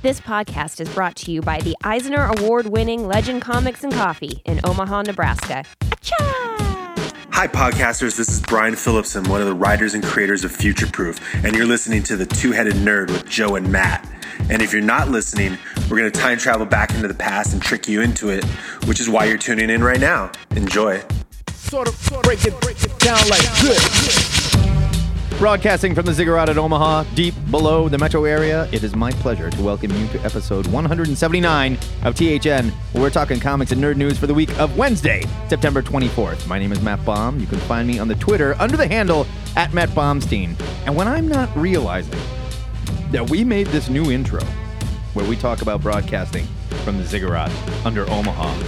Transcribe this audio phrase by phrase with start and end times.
[0.00, 4.40] This podcast is brought to you by the Eisner Award winning Legend Comics and Coffee
[4.44, 5.64] in Omaha, Nebraska.
[5.80, 6.14] Achoo!
[7.32, 8.16] Hi, podcasters.
[8.16, 11.66] This is Brian Phillipson, one of the writers and creators of Future Proof, and you're
[11.66, 14.08] listening to The Two Headed Nerd with Joe and Matt.
[14.48, 15.58] And if you're not listening,
[15.90, 18.44] we're going to time travel back into the past and trick you into it,
[18.86, 20.30] which is why you're tuning in right now.
[20.52, 21.02] Enjoy.
[21.48, 24.37] Sort of break it, break it down like this.
[25.38, 29.48] Broadcasting from the Ziggurat at Omaha, deep below the metro area, it is my pleasure
[29.48, 34.18] to welcome you to episode 179 of THN, where we're talking comics and nerd news
[34.18, 36.48] for the week of Wednesday, September 24th.
[36.48, 37.38] My name is Matt Baum.
[37.38, 40.60] You can find me on the Twitter under the handle at Matt Baumstein.
[40.86, 42.18] And when I'm not realizing
[43.12, 44.42] that we made this new intro
[45.14, 46.48] where we talk about broadcasting
[46.82, 47.52] from the Ziggurat
[47.86, 48.60] under Omaha,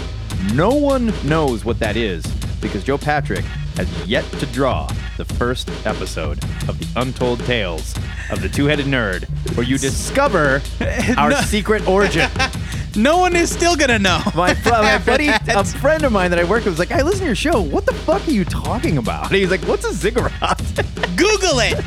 [0.55, 2.25] no one knows what that is
[2.61, 3.45] because Joe Patrick
[3.85, 7.95] has yet to draw the first episode of the Untold Tales
[8.31, 9.25] of the Two-Headed Nerd,
[9.57, 10.61] where you discover
[11.17, 12.29] our secret origin.
[12.97, 14.21] No one is still gonna know.
[14.35, 17.21] My, my buddy, a friend of mine that I work with was like, I listen
[17.21, 17.61] to your show.
[17.61, 19.27] What the fuck are you talking about?
[19.27, 20.33] And he's like, what's a ziggurat?
[21.17, 21.79] Google it.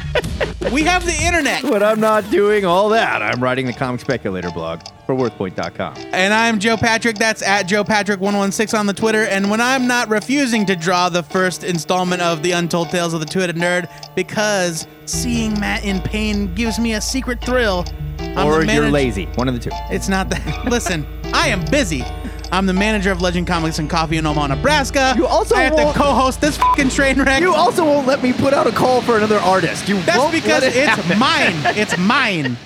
[0.71, 1.63] We have the internet.
[1.63, 3.21] but I'm not doing all that.
[3.21, 5.95] I'm writing the comic speculator blog for worthpoint.com.
[6.13, 7.17] And I'm Joe Patrick.
[7.17, 9.23] That's at Joe Patrick116 on the Twitter.
[9.25, 13.19] And when I'm not refusing to draw the first installment of the Untold Tales of
[13.19, 17.85] the Two-Headed Nerd because seeing Matt in pain gives me a secret thrill.
[18.35, 19.25] I'm or the you're lazy.
[19.35, 19.69] One of the two.
[19.91, 20.65] It's not that.
[20.69, 22.03] Listen, I am busy.
[22.51, 25.13] I'm the manager of Legend Comics and Coffee in Omaha, Nebraska.
[25.17, 27.41] You also I have won't- to co-host this fucking train wreck.
[27.41, 29.87] You also won't let me put out a call for another artist.
[29.89, 31.17] You That's won't because let it it's happen.
[31.19, 31.53] mine.
[31.77, 32.57] It's mine.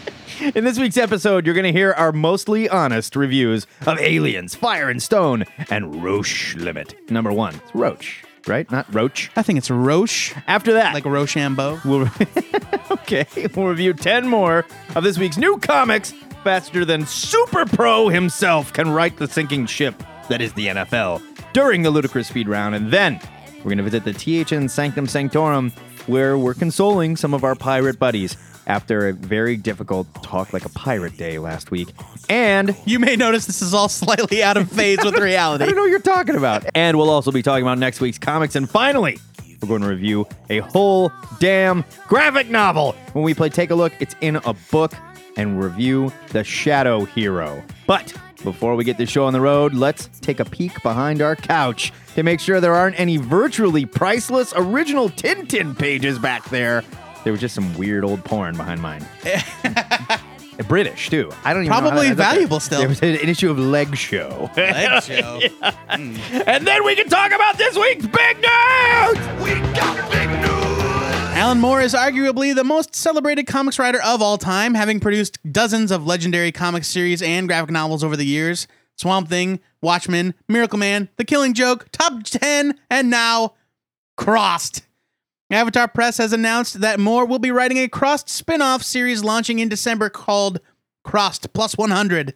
[0.56, 4.90] In this week's episode, you're going to hear our mostly honest reviews of Aliens, Fire
[4.90, 7.10] and Stone, and Roche Limit.
[7.10, 8.70] Number one, it's Roach, right?
[8.70, 9.32] Not Roach.
[9.36, 11.80] I think it's Roche, After that, like Rochambeau.
[11.86, 12.06] we'll
[13.08, 16.12] okay, we'll review ten more of this week's new comics
[16.44, 21.22] faster than Super Pro himself can right the sinking ship that is the NFL
[21.54, 23.20] during the ludicrous speed round, and then
[23.60, 25.72] we're going to visit the THN Sanctum Sanctorum,
[26.08, 28.36] where we're consoling some of our pirate buddies
[28.68, 31.88] after a very difficult talk like a pirate day last week,
[32.30, 35.24] and You may notice this is all slightly out of phase with reality.
[35.24, 35.66] I reality.
[35.66, 36.66] don't know what you're talking about.
[36.76, 38.56] And we'll also be talking about next week's comics.
[38.58, 39.20] And finally,
[39.68, 42.94] we're going to review a whole damn graphic novel.
[43.14, 44.94] When we play Take a Look, it's in a book
[45.36, 47.62] and review The Shadow Hero.
[47.86, 48.14] But
[48.44, 51.92] before we get the show on the road, let's take a peek behind our couch
[52.16, 56.84] to make sure there aren't any virtually priceless original Tintin pages back there.
[57.24, 59.06] There was just some weird old porn behind mine.
[60.64, 61.32] British too.
[61.44, 62.36] I don't even know how Probably that- that's okay.
[62.36, 62.80] valuable still.
[62.80, 64.50] There was an issue of Leg Show.
[64.58, 65.40] Leg show.
[65.90, 69.44] And then we can talk about this week's big news!
[69.44, 70.58] We got big news!
[71.38, 75.92] Alan Moore is arguably the most celebrated comics writer of all time, having produced dozens
[75.92, 78.68] of legendary comic series and graphic novels over the years.
[78.96, 83.54] Swamp Thing, Watchmen, Miracle Man, The Killing Joke, Top 10, and now
[84.16, 84.82] Crossed.
[85.50, 89.70] Avatar Press has announced that Moore will be writing a Crossed spin-off series launching in
[89.70, 90.60] December called
[91.04, 92.36] Crossed Plus 100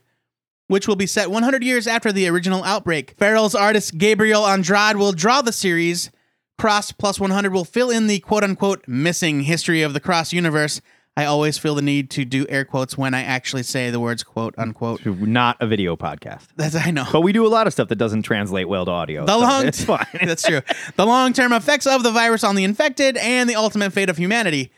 [0.71, 3.17] which will be set 100 years after the original outbreak.
[3.17, 6.11] Ferals artist Gabriel Andrade will draw the series.
[6.57, 10.79] Crossed Plus 100 will fill in the quote unquote missing history of the Cross universe.
[11.17, 14.23] I always feel the need to do air quotes when I actually say the words
[14.23, 15.05] quote unquote.
[15.05, 16.47] Not a video podcast.
[16.55, 17.05] That's I know.
[17.11, 19.25] But we do a lot of stuff that doesn't translate well to audio.
[19.25, 20.05] The so long it's fine.
[20.23, 20.61] That's true.
[20.95, 24.71] The long-term effects of the virus on the infected and the ultimate fate of humanity.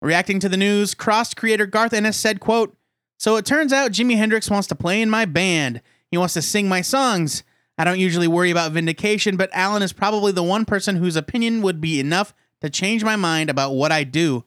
[0.00, 2.76] Reacting to the news, Crossed creator Garth Ennis said, quote,
[3.16, 5.80] So it turns out Jimi Hendrix wants to play in my band.
[6.10, 7.44] He wants to sing my songs.
[7.76, 11.62] I don't usually worry about vindication, but Alan is probably the one person whose opinion
[11.62, 14.44] would be enough to change my mind about what I do.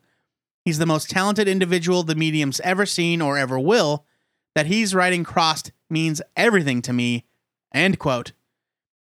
[0.65, 4.05] He's the most talented individual the medium's ever seen or ever will.
[4.53, 7.25] That he's writing Crossed means everything to me.
[7.73, 8.33] End quote.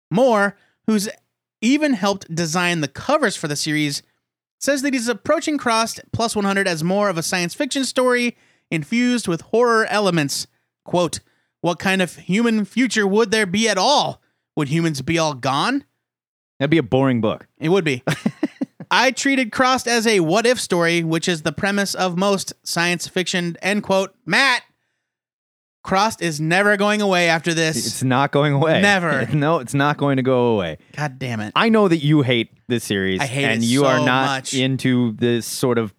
[0.10, 0.56] Moore,
[0.88, 1.10] who's
[1.62, 4.04] even helped design the covers for the series,
[4.60, 8.38] says that he's approaching Crossed Plus 100 as more of a science fiction story
[8.72, 10.48] infused with horror elements.
[10.86, 11.20] Quote,
[11.62, 14.22] What kind of human future would there be at all?
[14.56, 15.84] Would humans be all gone?
[16.60, 17.48] That'd be a boring book.
[17.58, 18.04] It would be.
[18.94, 23.08] I treated Crossed as a what if story, which is the premise of most science
[23.08, 23.58] fiction.
[23.60, 24.14] End quote.
[24.24, 24.62] Matt,
[25.84, 27.88] Crossed is never going away after this.
[27.88, 28.84] It's not going away.
[28.84, 29.26] Never.
[29.34, 30.78] no, it's not going to go away.
[30.96, 31.54] God damn it.
[31.56, 33.20] I know that you hate this series.
[33.20, 34.54] I hate and it you are not much.
[34.54, 35.92] into this sort of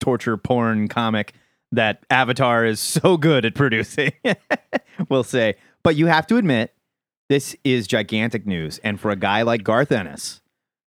[0.00, 1.34] torture porn comic
[1.70, 4.10] that Avatar is so good at producing.
[5.08, 5.54] we'll say.
[5.84, 6.74] But you have to admit,
[7.28, 8.80] this is gigantic news.
[8.82, 10.40] And for a guy like Garth Ennis,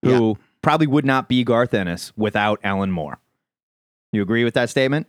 [0.02, 3.20] who probably would not be Garth Ennis without Alan Moore.
[4.12, 5.06] You agree with that statement?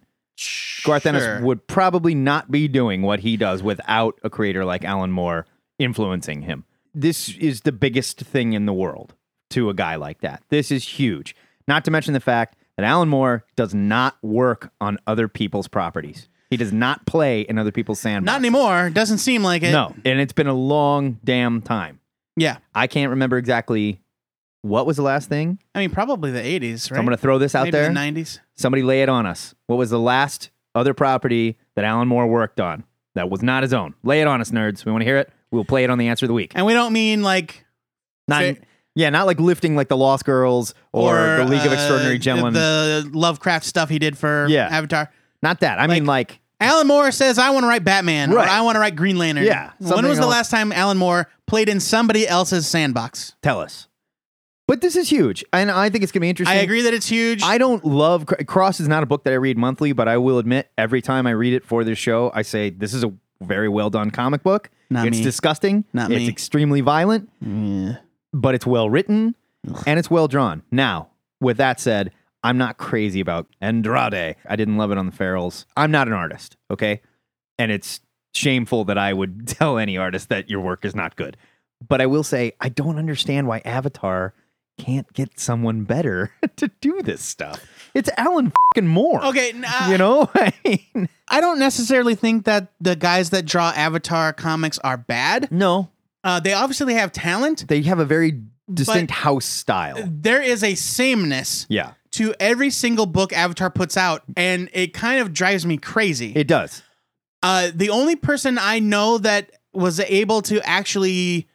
[0.84, 5.12] Garth Ennis would probably not be doing what he does without a creator like Alan
[5.12, 5.46] Moore
[5.80, 6.66] influencing him.
[6.94, 9.14] This is the biggest thing in the world
[9.52, 10.44] to a guy like that.
[10.50, 11.36] This is huge.
[11.68, 16.28] Not to mention the fact that Alan Moore does not work on other people's properties.
[16.50, 18.26] He does not play in other people's sandbox.
[18.26, 18.90] Not anymore.
[18.90, 19.72] Doesn't seem like it.
[19.72, 22.00] No, and it's been a long damn time.
[22.36, 22.58] Yeah.
[22.74, 24.02] I can't remember exactly
[24.66, 25.60] what was the last thing.
[25.76, 26.98] I mean, probably the 80s, right?
[26.98, 27.88] I'm going to throw this out Maybe there.
[27.90, 28.40] the 90s.
[28.56, 29.54] Somebody lay it on us.
[29.68, 32.84] What was the last other property that Alan Moore worked on
[33.14, 33.94] that was not his own?
[34.04, 34.84] Lay it on us, nerds.
[34.86, 35.32] We want to hear it.
[35.52, 36.52] We'll play it on the answer of the week.
[36.56, 37.64] And we don't mean like
[38.28, 38.56] Not,
[38.96, 42.54] yeah, not like lifting like the Lost Girls or, the League of uh, Extraordinary Gentlemen.
[42.54, 44.68] The Lovecraft stuff he did for Yeah.
[44.72, 45.12] Avatar.
[45.44, 45.80] not that.
[45.80, 48.48] I mean, like Alan Moore says, I want to write Batman Right.
[48.48, 49.44] or I want to write Green Lantern.
[49.46, 53.36] Yeah, When was the last time Alan Moore played in somebody else's sandbox?
[53.44, 53.88] tell us.
[54.68, 56.58] But this is huge, and I think it's gonna be interesting.
[56.58, 57.44] I agree that it's huge.
[57.44, 60.40] I don't love Cross is not a book that I read monthly, but I will
[60.40, 63.70] admit every time I read it for this show, I say this is a very
[63.70, 64.72] well done comic book.
[64.90, 65.24] Not it's me.
[65.24, 65.86] disgusting.
[65.94, 66.28] Not it's me.
[66.28, 67.98] extremely violent, yeah.
[68.34, 69.36] but it's well written
[69.86, 70.64] and it's well drawn.
[70.72, 71.10] Now,
[71.40, 72.12] with that said,
[72.44, 74.36] I'm not crazy about Andrade.
[74.48, 75.66] I didn't love it on the Ferals.
[75.76, 77.02] I'm not an artist, okay?
[77.58, 78.02] And it's
[78.34, 81.38] shameful that I would tell any artist that your work is not good.
[81.88, 84.34] But I will say I don't understand why Avatar
[84.78, 87.66] can't get someone better to do this stuff.
[87.94, 89.24] It's Alan fucking Moore.
[89.26, 90.30] okay, n- uh, You know?
[90.36, 95.52] I mean, I don't necessarily think that the guys that draw Avatar comics are bad.
[95.52, 95.90] no.
[96.24, 97.68] Uh, they obviously have talent.
[97.68, 98.42] They have a very
[98.74, 99.98] distinct house style.
[100.08, 101.92] There is a sameness Yeah.
[102.14, 106.34] to every single book Avatar puts out, and it kind of drives me crazy.
[106.36, 106.82] It does.
[107.44, 111.48] Uh, the only person I know that was able to actually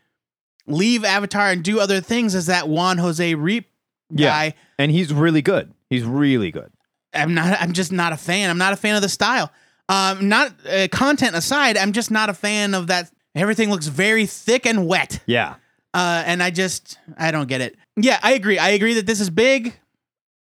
[0.70, 3.64] leave Avatar and do other things is that Juan Jose Ryp
[4.10, 4.28] Yeah.
[4.30, 4.54] guy.
[4.78, 5.72] And he's really good.
[5.88, 6.70] He's really good.
[7.12, 7.60] I'm not.
[7.60, 8.50] I'm just not a fan.
[8.50, 9.50] I'm not a fan of the style.
[9.88, 13.10] Um, not uh, content aside, I'm just not a fan of that.
[13.34, 15.20] Everything looks very thick and wet.
[15.26, 15.56] Yeah.
[15.92, 17.76] Uh, and I just I don't get it.
[17.96, 18.58] Yeah, I agree.
[18.58, 19.74] I agree that this is big.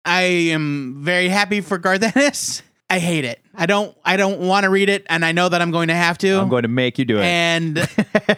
[0.05, 2.61] I am very happy for Garth Ennis.
[2.89, 3.41] I hate it.
[3.55, 3.95] I don't.
[4.03, 6.39] I don't want to read it, and I know that I'm going to have to.
[6.39, 7.23] I'm going to make you do it.
[7.23, 7.87] and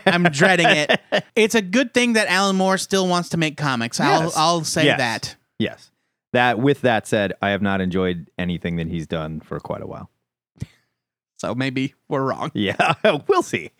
[0.06, 1.00] I'm dreading it.
[1.36, 4.00] It's a good thing that Alan Moore still wants to make comics.
[4.00, 4.38] I'll Yes.
[4.38, 4.98] I'll say Yes.
[5.00, 5.36] that.
[5.60, 5.92] yes.
[6.34, 9.88] That with that said, I have not enjoyed anything that he's done for quite a
[9.88, 10.10] while.
[11.38, 12.52] So maybe we're wrong.
[12.54, 12.94] Yeah,
[13.28, 13.72] we'll see.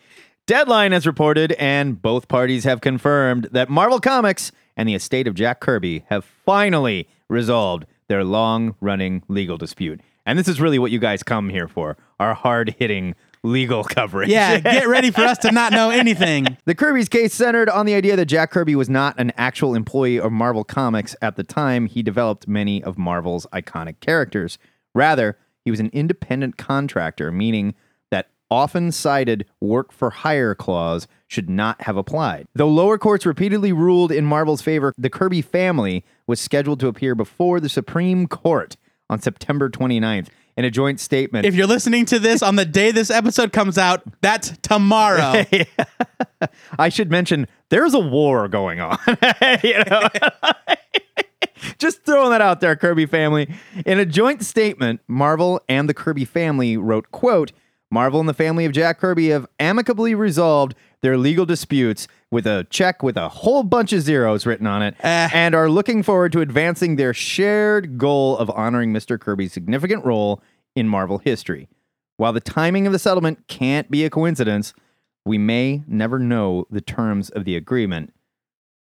[0.46, 5.36] Deadline has reported, and both parties have confirmed that Marvel Comics and the estate of
[5.36, 10.02] Jack Kirby have finally resolved their long running legal dispute.
[10.26, 14.30] And this is really what you guys come here for our hard hitting legal coverage.
[14.30, 16.58] Yeah, get ready for us to not know anything.
[16.66, 20.20] The Kirby's case centered on the idea that Jack Kirby was not an actual employee
[20.20, 24.58] of Marvel Comics at the time he developed many of Marvel's iconic characters.
[24.96, 27.76] Rather, he was an independent contractor, meaning
[28.10, 32.48] that often cited work for hire clause should not have applied.
[32.56, 37.14] Though lower courts repeatedly ruled in Marvel's favor, the Kirby family was scheduled to appear
[37.14, 38.76] before the Supreme Court
[39.10, 41.46] on September 29th in a joint statement.
[41.46, 45.44] If you're listening to this on the day this episode comes out, that's tomorrow.
[46.80, 48.98] I should mention there's a war going on.
[49.64, 50.08] you know?
[51.78, 53.54] Just throwing that out there, Kirby family.
[53.86, 57.52] In a joint statement, Marvel and the Kirby family wrote, quote,
[57.96, 62.68] Marvel and the family of Jack Kirby have amicably resolved their legal disputes with a
[62.70, 65.30] check with a whole bunch of zeros written on it Eh.
[65.34, 69.18] and are looking forward to advancing their shared goal of honoring Mr.
[69.18, 70.44] Kirby's significant role
[70.76, 71.70] in Marvel history.
[72.18, 74.74] While the timing of the settlement can't be a coincidence,
[75.26, 78.14] we may never know the terms of the agreement.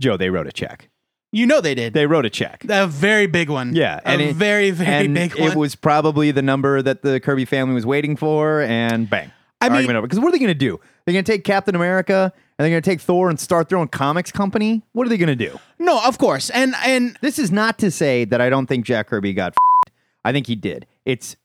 [0.01, 0.87] Joe, they wrote a check.
[1.33, 1.93] You know they did.
[1.93, 2.63] They wrote a check.
[2.69, 3.75] a very big one.
[3.75, 7.45] Yeah, a it- very very and big it was probably the number that the Kirby
[7.45, 9.31] family was waiting for, and bang.
[9.59, 10.01] I mean- over.
[10.03, 10.79] Because what are they going to do?
[11.05, 13.77] They're going to take Captain America and they're going to take Thor and start their
[13.77, 14.83] own comics company?
[14.93, 15.59] What are they going to do?
[15.79, 19.07] no, of course, and and This is not to say that I don't think Jack
[19.07, 19.91] Kirby got f***ed.
[20.23, 20.85] I think he did.
[21.03, 21.35] It's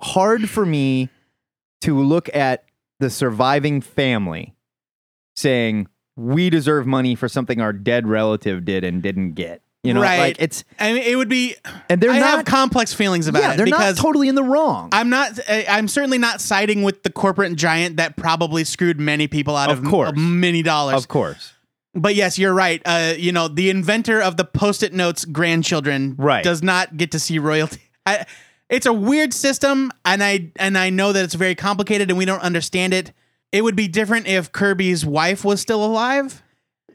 [0.00, 1.08] hard for me
[1.82, 2.64] to look at
[3.00, 4.54] the surviving family
[5.36, 5.86] saying
[6.18, 9.62] we deserve money for something our dead relative did and didn't get.
[9.84, 10.18] You know, Right.
[10.18, 11.54] like it's I mean it would be.
[11.88, 14.34] and they're I not have complex feelings about yeah, it they're not because totally in
[14.34, 14.88] the wrong.
[14.92, 15.38] I'm not.
[15.48, 19.70] I- I'm certainly not siding with the corporate giant that probably screwed many people out
[19.70, 20.12] Of of, course.
[20.16, 20.96] many dollars.
[20.96, 21.52] of course.
[21.94, 22.82] But yes, you're right.
[22.84, 26.44] Uh, you know, the inventor of the post-it notes grandchildren Right.
[26.44, 27.80] does not get to see royalty.
[28.06, 28.26] I,
[28.68, 32.24] it's a weird system, and I and I know that it's very complicated, and we
[32.24, 33.12] don't understand it.
[33.52, 36.42] It would be different if Kirby's wife was still alive,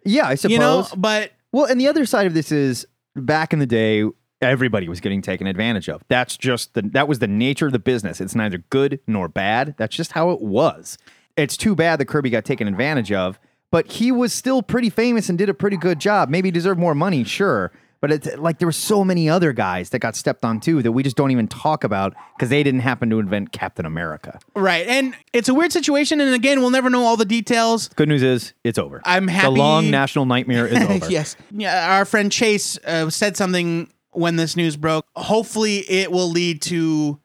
[0.05, 0.51] Yeah, I suppose.
[0.51, 0.85] you know.
[0.95, 4.03] But Well, and the other side of this is back in the day,
[4.41, 6.03] everybody was getting taken advantage of.
[6.09, 8.19] That's just the that was the nature of the business.
[8.21, 9.75] It's neither good nor bad.
[9.77, 10.97] That's just how it was.
[11.37, 13.39] It's too bad that Kirby got taken advantage of,
[13.71, 16.29] but he was still pretty famous and did a pretty good job.
[16.29, 17.71] Maybe deserved more money, sure.
[18.03, 20.91] But it's like there were so many other guys that got stepped on too that
[20.91, 24.39] we just don't even talk about because they didn't happen to invent Captain America.
[24.57, 24.85] Right.
[24.85, 26.19] And it's a weird situation.
[26.19, 27.87] And again, we'll never know all the details.
[27.95, 29.01] Good news is it's over.
[29.05, 29.45] I'm happy.
[29.45, 31.09] The long national nightmare is over.
[31.09, 31.37] yes.
[31.51, 35.05] Yeah, our friend Chase uh, said something when this news broke.
[35.15, 37.21] Hopefully, it will lead to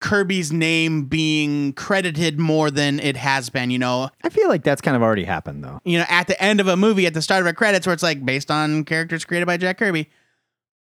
[0.00, 3.70] Kirby's name being credited more than it has been.
[3.70, 5.80] You know, I feel like that's kind of already happened though.
[5.84, 7.94] you know, at the end of a movie, at the start of a credits, where
[7.94, 10.08] it's like based on characters created by Jack Kirby.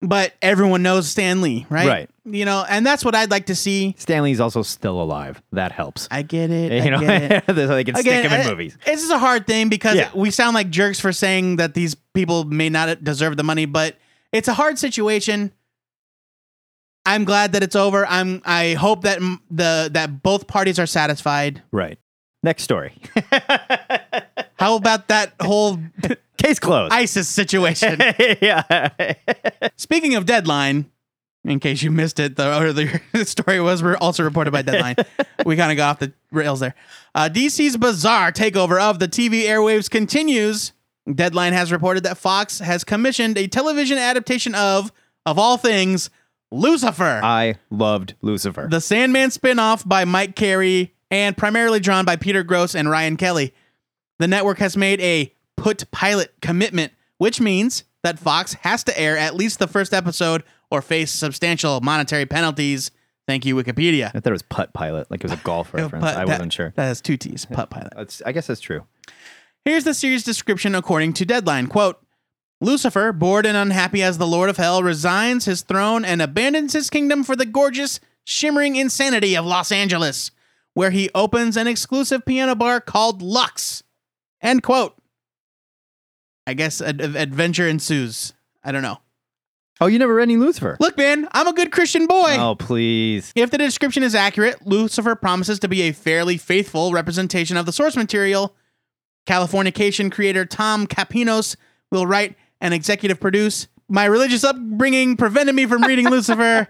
[0.04, 1.86] But everyone knows Stan Lee, right?
[1.86, 2.10] Right.
[2.24, 3.94] You know, and that's what I'd like to see.
[3.98, 5.40] Stan Lee's also still alive.
[5.52, 6.08] That helps.
[6.10, 6.72] I get it.
[6.72, 7.44] you I know, get it.
[7.46, 8.76] so they can stick him in uh, movies.
[8.84, 10.10] This is a hard thing because Yeah.
[10.12, 13.96] we sound like jerks for saying that these people may not deserve the money, but
[14.32, 15.52] it's a hard situation.
[17.04, 18.06] I'm glad that it's over.
[18.06, 18.42] I'm.
[18.44, 19.18] I hope that
[19.50, 21.62] the that both parties are satisfied.
[21.72, 21.98] Right.
[22.42, 23.00] Next story.
[24.58, 25.78] How about that whole
[26.38, 26.92] Case closed.
[26.92, 28.00] ISIS situation?
[28.40, 28.88] yeah.
[29.76, 30.90] Speaking of deadline,
[31.44, 34.96] in case you missed it, the earlier story was also reported by Deadline.
[35.44, 36.74] we kind of got off the rails there.
[37.14, 40.72] Uh, DC's bizarre takeover of the TV airwaves continues.
[41.12, 44.92] Deadline has reported that Fox has commissioned a television adaptation of,
[45.26, 46.10] of all things,
[46.52, 48.68] Lucifer, I loved Lucifer.
[48.70, 53.54] the Sandman spinoff by Mike Carey and primarily drawn by Peter Gross and Ryan Kelly.
[54.18, 59.16] The network has made a put pilot commitment, which means that Fox has to air
[59.16, 62.90] at least the first episode or face substantial monetary penalties.
[63.26, 64.06] Thank you, Wikipedia.
[64.08, 66.02] I thought it was putt pilot, like it was a golf reference.
[66.04, 66.72] But I that- wasn't sure.
[66.76, 67.46] That has two T's.
[67.46, 68.20] Putt pilot.
[68.26, 68.84] I guess that's true.
[69.64, 71.68] Here's the series description according to Deadline.
[71.68, 72.04] Quote
[72.62, 76.88] Lucifer, bored and unhappy as the Lord of Hell, resigns his throne and abandons his
[76.90, 80.30] kingdom for the gorgeous, shimmering insanity of Los Angeles,
[80.74, 83.82] where he opens an exclusive piano bar called Lux.
[84.40, 84.94] End quote.
[86.46, 88.32] I guess ad- ad- adventure ensues.
[88.62, 88.98] I don't know.
[89.80, 90.76] Oh, you never read any Lucifer?
[90.78, 92.36] Look, man, I'm a good Christian boy.
[92.38, 93.32] Oh, please.
[93.34, 97.72] If the description is accurate, Lucifer promises to be a fairly faithful representation of the
[97.72, 98.54] source material.
[99.26, 101.56] Californication creator Tom Kapinos
[101.90, 103.68] will write and executive produce.
[103.88, 106.66] My religious upbringing prevented me from reading Lucifer.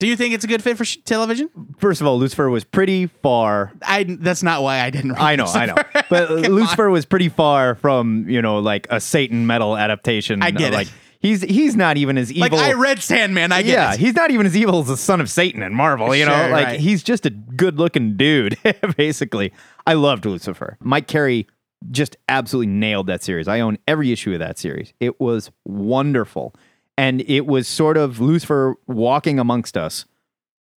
[0.00, 1.48] Do you think it's a good fit for sh- television?
[1.78, 3.72] First of all, Lucifer was pretty far.
[3.80, 5.76] I that's not why I didn't read I know, I know.
[6.10, 6.42] But Come on.
[6.52, 10.42] Lucifer was pretty far from, you know, like a Satan metal adaptation.
[10.42, 10.76] I get it.
[10.76, 10.88] like,
[11.20, 12.58] He's he's not even as evil.
[12.58, 13.98] like I read Sandman, I get yeah, it.
[13.98, 16.14] he's not even as evil as the son of Satan in Marvel.
[16.14, 16.78] You know, like right.
[16.78, 18.58] he's just a good-looking dude.
[18.98, 19.50] Basically,
[19.86, 20.76] I loved Lucifer.
[20.80, 21.46] Mike Carey
[21.90, 23.48] just absolutely nailed that series.
[23.48, 24.92] I own every issue of that series.
[25.00, 26.54] It was wonderful,
[26.96, 30.04] and it was sort of Lucifer walking amongst us,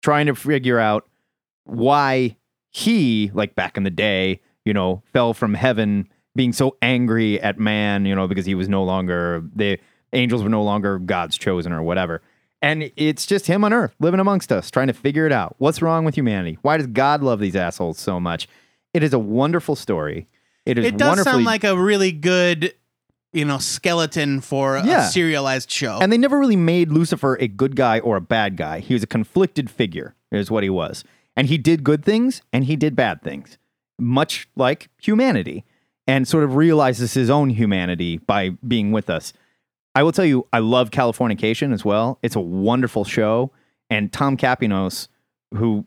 [0.03, 1.09] trying to figure out
[1.65, 2.37] why
[2.71, 7.59] he, like back in the day, you know, fell from heaven, being so angry at
[7.59, 9.79] man, you know, because he was no longer the
[10.13, 12.23] angels were no longer God's chosen or whatever.
[12.63, 15.55] And it's just him on earth living amongst us, trying to figure it out.
[15.59, 16.59] What's wrong with humanity?
[16.63, 18.49] Why does God love these assholes so much?
[18.95, 20.27] It is a wonderful story.
[20.67, 22.75] It is It does wonderfully sound like a really good,
[23.33, 25.07] you know, skeleton for Yeah.
[25.07, 25.99] a serialized show.
[26.01, 28.81] And they never really made Lucifer a good guy or a bad guy.
[28.81, 31.05] He was a conflicted figure, is what he was.
[31.37, 33.59] And he did good things and he did bad things,
[33.99, 35.65] much like humanity,
[36.07, 39.33] and sort of realizes his own humanity by being with us.
[39.95, 42.19] I will tell you, I love Californication as well.
[42.23, 43.51] It's a wonderful show.
[43.89, 45.09] And Tom Kapinos,
[45.55, 45.87] who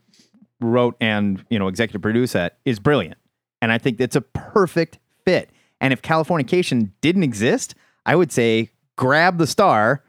[0.62, 3.18] wrote and you know executive produced that, is brilliant.
[3.62, 5.50] And I think it's a perfect fit.
[5.82, 7.76] And if Californication didn't exist,
[8.06, 10.04] I would say grab the star,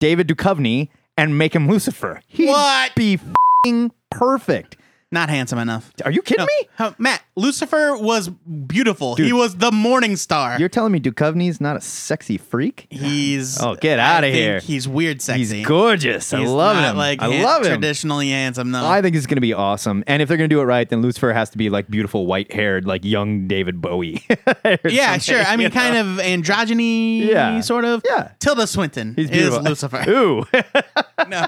[0.00, 2.20] David Duchovny, and make him Lucifer.
[2.26, 2.94] He'd What?
[2.94, 3.18] be
[3.64, 4.76] fing perfect.
[5.16, 5.90] Not handsome enough.
[6.04, 6.68] Are you kidding No, me?
[6.76, 9.14] how- Matt, Lucifer was beautiful.
[9.16, 10.58] He was the morning star.
[10.58, 12.86] You're telling me Duchovny's not a sexy freak?
[12.90, 14.60] He's Oh, get I outta think here.
[14.60, 15.56] He's weird sexy.
[15.58, 16.34] He's gorgeous.
[16.34, 16.96] I He's love not him.
[16.98, 17.68] Like I han- love him.
[17.72, 18.86] Traditionally handsome, no.
[18.86, 20.04] I think it's going to be awesome.
[20.06, 22.26] And if they're going to do it right, then Lucifer has to be like beautiful
[22.26, 24.22] white haired, like young David Bowie.
[24.66, 25.42] Or yeah, something, sure.
[25.44, 25.74] I mean, you know?
[25.74, 27.60] kind of androgyny, Yeah.
[27.60, 28.02] sort of.
[28.06, 28.32] Yeah.
[28.40, 29.62] Tilda Swinton He's is beautiful.
[29.62, 30.04] Lucifer.
[30.10, 30.44] Ooh.
[31.28, 31.46] no.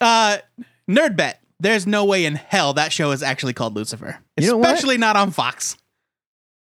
[0.00, 0.38] Uh,
[0.88, 1.40] nerd bet.
[1.60, 4.66] There's no way in hell that show is actually called Lucifer, You know what?
[4.68, 5.76] especially not on Fox.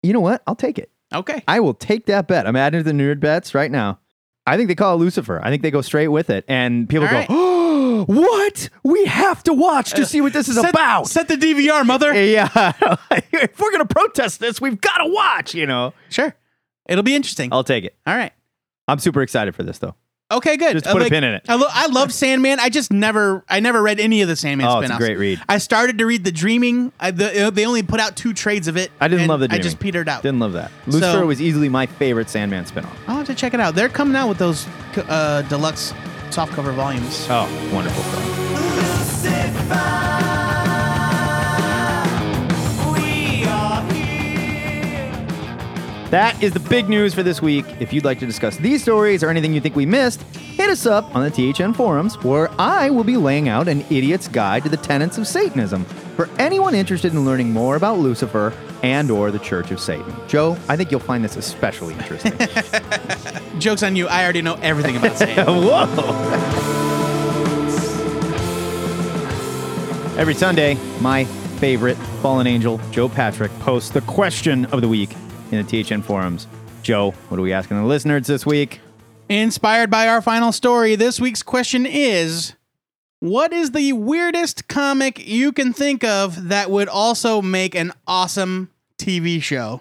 [0.03, 0.43] you know what?
[0.47, 0.91] I'll take it.
[1.15, 1.43] Okay.
[1.47, 2.47] I will take that bet.
[2.47, 4.01] I'm adding to the nerd bets right now.
[4.47, 5.41] I think they call it Lucifer.
[5.43, 6.45] I think they go straight with it.
[6.49, 7.27] And people All go, right.
[7.29, 8.69] oh, what?
[8.83, 11.09] We have to watch to uh, see what this is set, about.
[11.09, 12.13] Set the DVR, mother.
[12.25, 12.49] yeah.
[13.11, 15.93] if we're going to protest this, we've got to watch, you know.
[16.09, 16.35] Sure.
[16.89, 17.53] It'll be interesting.
[17.53, 17.97] I'll take it.
[18.07, 18.33] All right.
[18.89, 19.95] I'm super excited for this, though.
[20.29, 20.73] Okay, good.
[20.73, 21.45] Just Uh, put a pin in it.
[21.49, 22.59] I, lo- I loved Sandman.
[22.59, 24.83] I just never, I never read any of the Sandman Oh, spinoffs.
[24.87, 25.41] it's a great read.
[25.49, 26.91] I started to read The Dreaming.
[26.99, 28.91] I, the, uh, they only put out two trades of it.
[29.01, 29.49] I didn't and love the.
[29.53, 30.23] I just petered out.
[30.25, 30.73] Didn't love that.
[30.87, 32.91] Lucifer So- was easily my favorite Sandman spinoff.
[33.07, 33.77] I'll have to check it out.
[33.77, 34.67] They're coming out with those
[35.09, 35.95] uh, deluxe
[36.31, 37.27] softcover volumes.
[37.31, 38.27] Oh, wonderful film.
[46.11, 47.65] That is the big news for this week.
[47.81, 50.87] If you'd like to discuss these stories or anything you think we missed, hit us
[50.87, 54.69] up on the THN forums where I will be laying out an idiot's guide to
[54.69, 55.85] the tenets of Satanism
[56.15, 58.53] for anyone interested in learning more about Lucifer
[58.85, 60.15] and or the Church of Satan.
[60.29, 62.35] Joe, I think you'll find this especially interesting.
[63.59, 64.07] Joke's on you.
[64.07, 65.45] I already know everything about Satan.
[65.47, 65.87] Whoa!
[70.17, 71.25] Every Sunday, my
[71.59, 75.11] favorite fallen angel, Joe Patrick, posts the question of the week
[75.51, 76.47] in the THN forums.
[76.83, 78.81] Joe, what are we asking the listeners this week?
[79.29, 82.55] Inspired by our final story, this week's question is
[83.21, 88.71] What is the weirdest comic you can think of that would also make an awesome
[88.99, 89.81] TV show?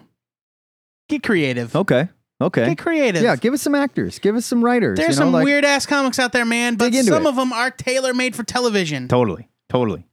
[1.08, 1.76] Get creative.
[1.76, 2.08] Okay.
[2.40, 2.66] Okay.
[2.66, 3.22] Get creative.
[3.22, 4.18] Yeah, give us some actors.
[4.18, 4.98] Give us some writers.
[4.98, 7.28] There's you know, some like- weird ass comics out there, man, but some it.
[7.28, 9.08] of them are tailor made for television.
[9.08, 9.48] Totally.
[9.68, 10.04] Totally.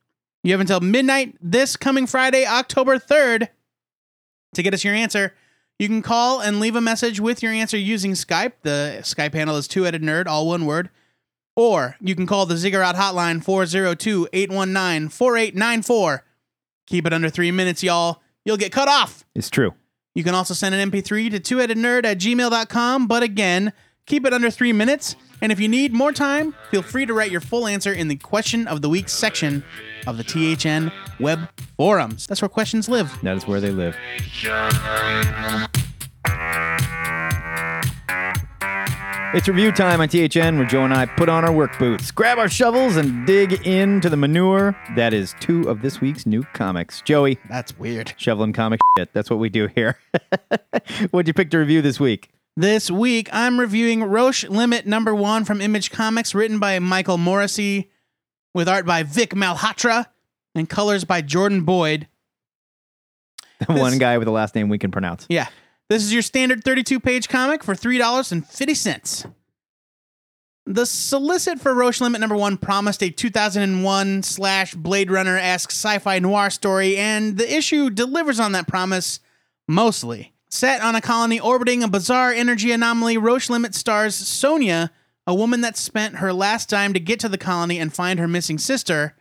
[0.44, 3.48] You have until midnight this coming Friday, October 3rd,
[4.54, 5.34] to get us your answer.
[5.84, 8.54] You can call and leave a message with your answer using Skype.
[8.62, 10.90] The Skype handle is two headed nerd, all one word.
[11.58, 16.24] Or you can call the Ziggurat hotline 402 819 4894.
[16.88, 18.22] Keep it under three minutes, y'all.
[18.46, 19.26] You'll get cut off.
[19.36, 19.74] It's true.
[20.16, 23.08] You can also send an MP3 to two headed nerd at gmail.com.
[23.08, 23.74] But again,
[24.06, 25.18] keep it under three minutes.
[25.44, 28.16] And if you need more time, feel free to write your full answer in the
[28.16, 29.62] question of the week section
[30.08, 32.26] of the THN web forums.
[32.28, 33.14] That's where questions live.
[33.24, 33.94] That is where they live.
[39.36, 42.38] It's review time on THN where Joe and I put on our work boots, grab
[42.38, 47.02] our shovels, and dig into the manure that is two of this week's new comics.
[47.02, 48.14] Joey, That's weird.
[48.16, 49.12] shoveling comic shit.
[49.12, 50.00] That's what we do here.
[51.12, 52.30] What'd you pick to review this week?
[52.56, 57.90] This week, I'm reviewing Roche Limit number one from Image Comics, written by Michael Moreci,
[58.54, 60.06] with art by Vic Malhotra
[60.54, 62.08] and colors by Jordan Boyd.
[63.68, 65.26] The one guy with the last name we can pronounce.
[65.30, 65.48] Yeah.
[65.90, 69.32] This is your standard 32 page comic for $3.50.
[70.66, 75.98] The solicit for Roche Limit number one promised a 2001 slash Blade Runner esque sci
[76.00, 79.22] fi noir story, and the issue delivers on that promise
[79.68, 80.33] mostly.
[80.54, 84.92] Set on a colony orbiting a bizarre energy anomaly, Roche Limit stars Sonia,
[85.26, 88.28] a woman that spent her last dime to get to the colony and find her
[88.28, 89.16] missing sister.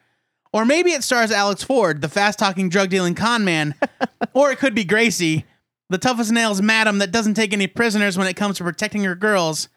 [0.53, 3.75] Or maybe it stars Alex Ford, the fast talking drug dealing con man.
[4.35, 5.47] or it could be Gracie,
[5.89, 9.15] the toughest nails madam that doesn't take any prisoners when it comes to protecting her
[9.15, 9.71] girls.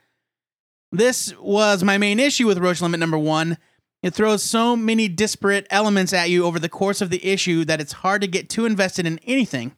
[0.92, 3.58] This was my main issue with Roche Limit number one.
[4.04, 7.80] It throws so many disparate elements at you over the course of the issue that
[7.80, 9.78] it's hard to get too invested in anything.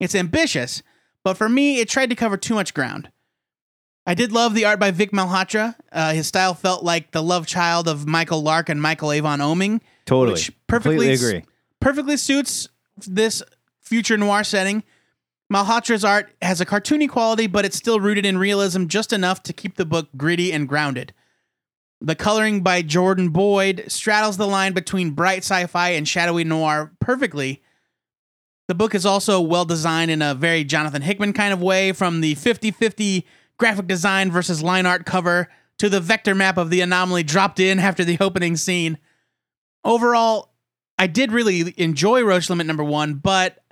[0.00, 0.82] It's ambitious,
[1.24, 3.10] but for me, it tried to cover too much ground.
[4.06, 5.74] I did love the art by Vic Malhotra.
[5.90, 9.80] Uh, his style felt like the love child of Michael Lark and Michael Avon Oeming.
[10.04, 10.34] Totally.
[10.34, 11.44] Which perfectly Completely agree.
[11.80, 12.68] perfectly suits
[13.06, 13.42] this
[13.80, 14.82] future noir setting.
[15.50, 19.52] Malhotra's art has a cartoony quality, but it's still rooted in realism just enough to
[19.54, 21.14] keep the book gritty and grounded.
[22.00, 26.92] The coloring by Jordan Boyd straddles the line between bright sci fi and shadowy noir
[27.00, 27.62] perfectly.
[28.66, 32.20] The book is also well designed in a very Jonathan Hickman kind of way, from
[32.20, 33.26] the 50 50
[33.58, 35.48] graphic design versus line art cover
[35.78, 38.98] to the vector map of the anomaly dropped in after the opening scene.
[39.84, 40.54] Overall,
[40.98, 43.62] I did really enjoy Roach Limit number one, but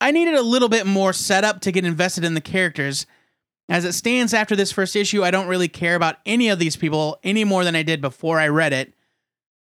[0.00, 3.06] I needed a little bit more setup to get invested in the characters.
[3.68, 6.76] As it stands after this first issue, I don't really care about any of these
[6.76, 8.94] people any more than I did before I read it.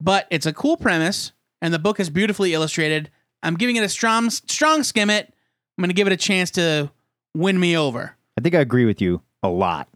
[0.01, 3.11] But it's a cool premise, and the book is beautifully illustrated.
[3.43, 5.33] I'm giving it a strong, strong skim it.
[5.77, 6.91] I'm going to give it a chance to
[7.35, 8.17] win me over.
[8.37, 9.89] I think I agree with you a lot.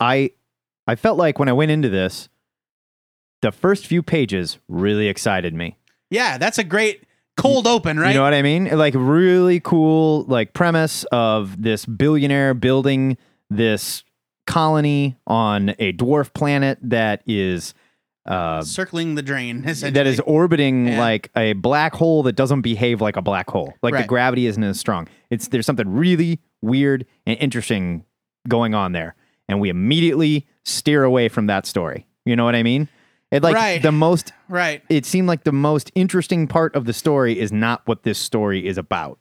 [0.00, 0.32] I
[0.86, 2.28] I felt like when I went into this,
[3.42, 5.76] the first few pages really excited me.
[6.10, 7.04] Yeah, that's a great
[7.36, 8.10] cold open, right?
[8.10, 8.66] You know what I mean?
[8.76, 13.16] Like really cool like premise of this billionaire building
[13.50, 14.04] this
[14.46, 17.74] colony on a dwarf planet that is
[18.26, 19.62] uh Circling the drain.
[19.64, 20.98] that is orbiting Yeah.
[21.00, 23.74] like a black hole that doesn't behave like a black hole.
[23.82, 25.08] Like the gravity isn't as strong.
[25.30, 28.04] It's there's something really weird and interesting
[28.48, 29.14] going on there.
[29.48, 32.06] And we immediately steer away from that story.
[32.24, 32.88] You know what I mean?
[33.30, 33.82] It like Right.
[33.82, 34.82] the most right.
[34.88, 38.66] it seemed like the most interesting part of the story is not what this story
[38.66, 39.20] is about.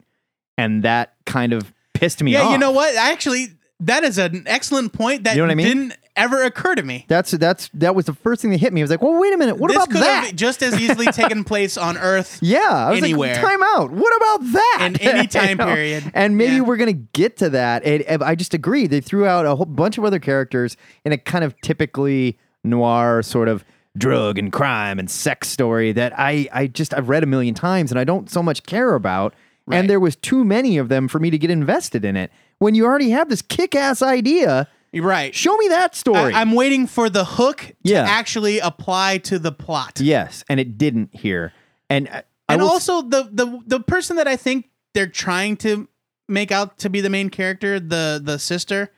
[0.57, 2.45] And that kind of pissed me Yeah, off.
[2.47, 2.95] Yeah, you know what?
[2.95, 3.47] Actually,
[3.81, 5.67] that is an excellent point that You know what I mean?
[5.67, 7.05] didn't ever occur to me.
[7.07, 8.81] That's that's that was the first thing that hit me.
[8.81, 9.57] I was like, well, wait a minute.
[9.57, 10.25] What this about could that?
[10.27, 12.39] have just as easily taken place on Earth.
[12.41, 13.33] Yeah, I was anywhere.
[13.33, 13.91] like, time out.
[13.91, 14.79] What about that?
[14.87, 15.65] In any time You know?
[15.65, 16.11] period.
[16.13, 16.61] And maybe Yeah.
[16.61, 17.83] we're gonna get to that.
[18.21, 18.87] I just agree.
[18.87, 23.21] They threw out a whole bunch of other characters in a kind of typically noir
[23.21, 23.63] sort of
[23.97, 27.91] drug and crime and sex story that I I just I've read a million times
[27.91, 29.33] and I don't so much care about.
[29.67, 29.77] Right.
[29.77, 32.31] And there was too many of them for me to get invested in it.
[32.59, 35.35] When you already have this kick-ass idea, You're right.
[35.35, 36.33] show me that story.
[36.33, 39.99] I, am waiting for the hook to actually apply to the plot.
[40.01, 41.51] yes, and it didn't here.
[41.89, 45.57] And I- I and will also the the the person that I think they're trying
[45.57, 45.87] to
[46.29, 48.91] make out to be the main character, the the sister,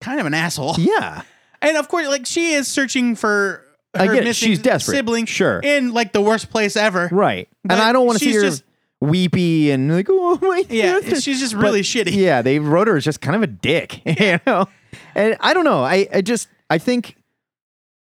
[0.00, 0.74] kind of an asshole.
[0.78, 1.22] yeah.
[1.60, 3.62] And of course, like she is searching for
[3.94, 4.24] her I get it.
[4.24, 4.94] missing She's desperate.
[4.96, 5.60] sibling, Sure.
[5.62, 7.08] in like the worst place ever.
[7.12, 7.48] Right.
[7.64, 8.64] But and I don't want to see she's her just-
[9.02, 12.12] weepy and like, oh my Yeah, goodness." she's just really shitty.
[12.14, 14.68] Yeah, they wrote her as just kind of a dick, you know?
[15.16, 15.82] And I don't know.
[15.82, 17.16] I, I just, I think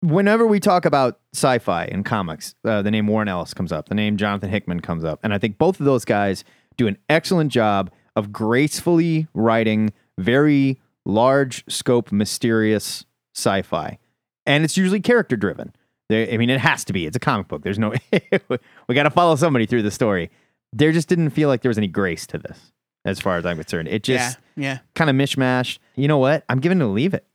[0.01, 3.88] whenever we talk about sci fi and comics, uh, the name Warren Ellis comes up,
[3.88, 5.19] the name Jonathan Hickman comes up.
[5.23, 6.43] And I think both of those guys
[6.75, 13.97] do an excellent job of gracefully writing very large scope, mysterious sci fi.
[14.45, 15.73] And it's usually character driven.
[16.12, 17.05] I mean, it has to be.
[17.05, 17.62] It's a comic book.
[17.63, 17.93] There's no,
[18.88, 20.31] we got to follow somebody through the story.
[20.73, 22.73] There just didn't feel like there was any grace to this,
[23.05, 23.88] as far as I'm concerned.
[23.88, 24.77] It just yeah, yeah.
[24.95, 25.77] kind of mishmash.
[25.99, 26.43] You know what?
[26.49, 27.25] I'm giving it a leave it.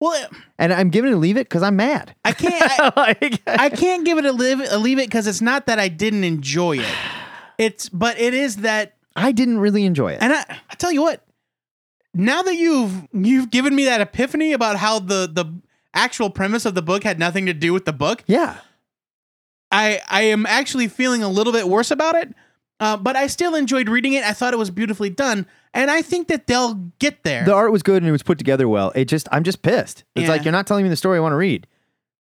[0.00, 2.14] Well, And I'm giving it a leave it because I'm mad.
[2.24, 2.60] I can't.
[2.60, 5.78] I, Like- I can't give it a live a leave it because it's not that
[5.78, 6.94] I didn't enjoy it.
[7.58, 10.18] It's but it is that I didn't really enjoy it.
[10.20, 11.24] And I, I tell you what,
[12.14, 15.44] now that you've you've given me that epiphany about how the the
[15.94, 18.56] actual premise of the book had nothing to do with the book, yeah.
[19.70, 22.34] I I am actually feeling a little bit worse about it.
[22.82, 24.24] Uh, but I still enjoyed reading it.
[24.24, 27.44] I thought it was beautifully done, and I think that they'll get there.
[27.44, 28.90] The art was good and it was put together well.
[28.96, 30.02] It just, I'm just pissed.
[30.16, 30.28] It's Yeah.
[30.30, 31.68] like, you're not telling me the story I want to read.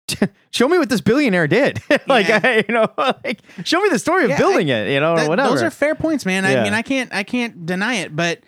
[0.51, 1.81] show me what this billionaire did.
[2.07, 2.41] like, Yeah.
[2.43, 2.91] I, you know,
[3.23, 5.49] like, show me the story of Yeah, building it, you know, That- or whatever.
[5.51, 6.43] Those are fair points, man.
[6.43, 8.41] I mean, I can't I can't deny it, but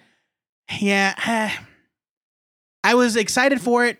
[0.81, 1.51] yeah,
[2.83, 3.97] I was excited for it.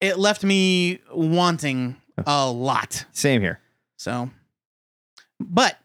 [0.00, 3.04] It left me wanting a lot.
[3.12, 3.60] Same here.
[3.96, 4.28] So,
[5.40, 5.78] but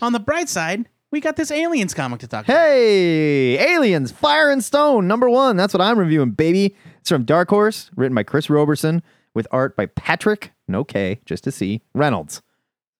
[0.00, 2.56] On the bright side, we got this aliens comic to talk about.
[2.56, 5.56] Hey, Aliens, Fire and Stone, number one.
[5.56, 6.74] That's what I'm reviewing, baby.
[7.00, 9.02] It's from Dark Horse, written by Chris Roberson,
[9.34, 12.40] with art by Patrick, no K, just a C, Reynolds.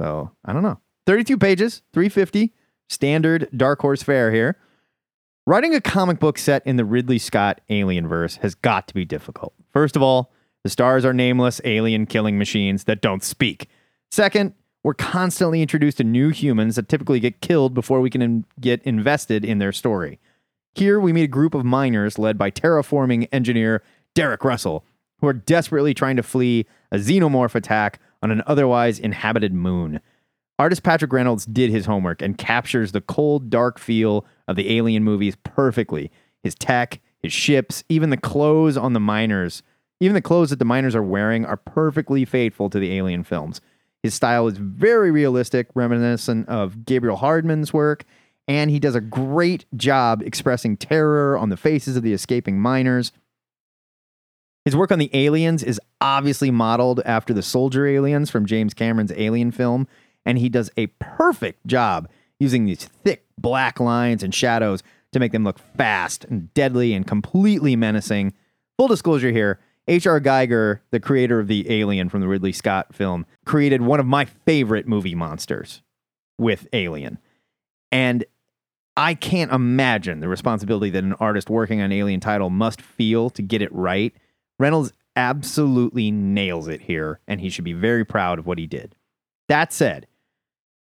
[0.00, 0.78] So, I don't know.
[1.06, 2.52] 32 pages, 350,
[2.90, 4.58] standard Dark Horse fare here.
[5.46, 9.04] Writing a comic book set in the Ridley Scott alien verse has got to be
[9.06, 9.54] difficult.
[9.72, 13.68] First of all, the stars are nameless alien killing machines that don't speak.
[14.10, 14.54] Second,
[14.86, 18.80] we're constantly introduced to new humans that typically get killed before we can in- get
[18.84, 20.20] invested in their story.
[20.76, 23.82] Here, we meet a group of miners led by terraforming engineer
[24.14, 24.84] Derek Russell,
[25.18, 30.00] who are desperately trying to flee a xenomorph attack on an otherwise inhabited moon.
[30.56, 35.02] Artist Patrick Reynolds did his homework and captures the cold, dark feel of the alien
[35.02, 36.12] movies perfectly.
[36.44, 39.64] His tech, his ships, even the clothes on the miners,
[39.98, 43.60] even the clothes that the miners are wearing are perfectly faithful to the alien films.
[44.06, 48.04] His style is very realistic, reminiscent of Gabriel Hardman's work,
[48.46, 53.10] and he does a great job expressing terror on the faces of the escaping miners.
[54.64, 59.12] His work on the aliens is obviously modeled after the soldier aliens from James Cameron's
[59.16, 59.88] Alien film,
[60.24, 65.32] and he does a perfect job using these thick black lines and shadows to make
[65.32, 68.34] them look fast and deadly and completely menacing.
[68.78, 69.58] Full disclosure here
[69.88, 70.20] H.R.
[70.20, 74.24] Giger, the creator of the Alien from the Ridley Scott film, created one of my
[74.24, 75.82] favorite movie monsters
[76.38, 77.18] with Alien.
[77.92, 78.24] And
[78.96, 83.42] I can't imagine the responsibility that an artist working on Alien title must feel to
[83.42, 84.14] get it right.
[84.58, 88.94] Reynolds absolutely nails it here, and he should be very proud of what he did.
[89.48, 90.06] That said,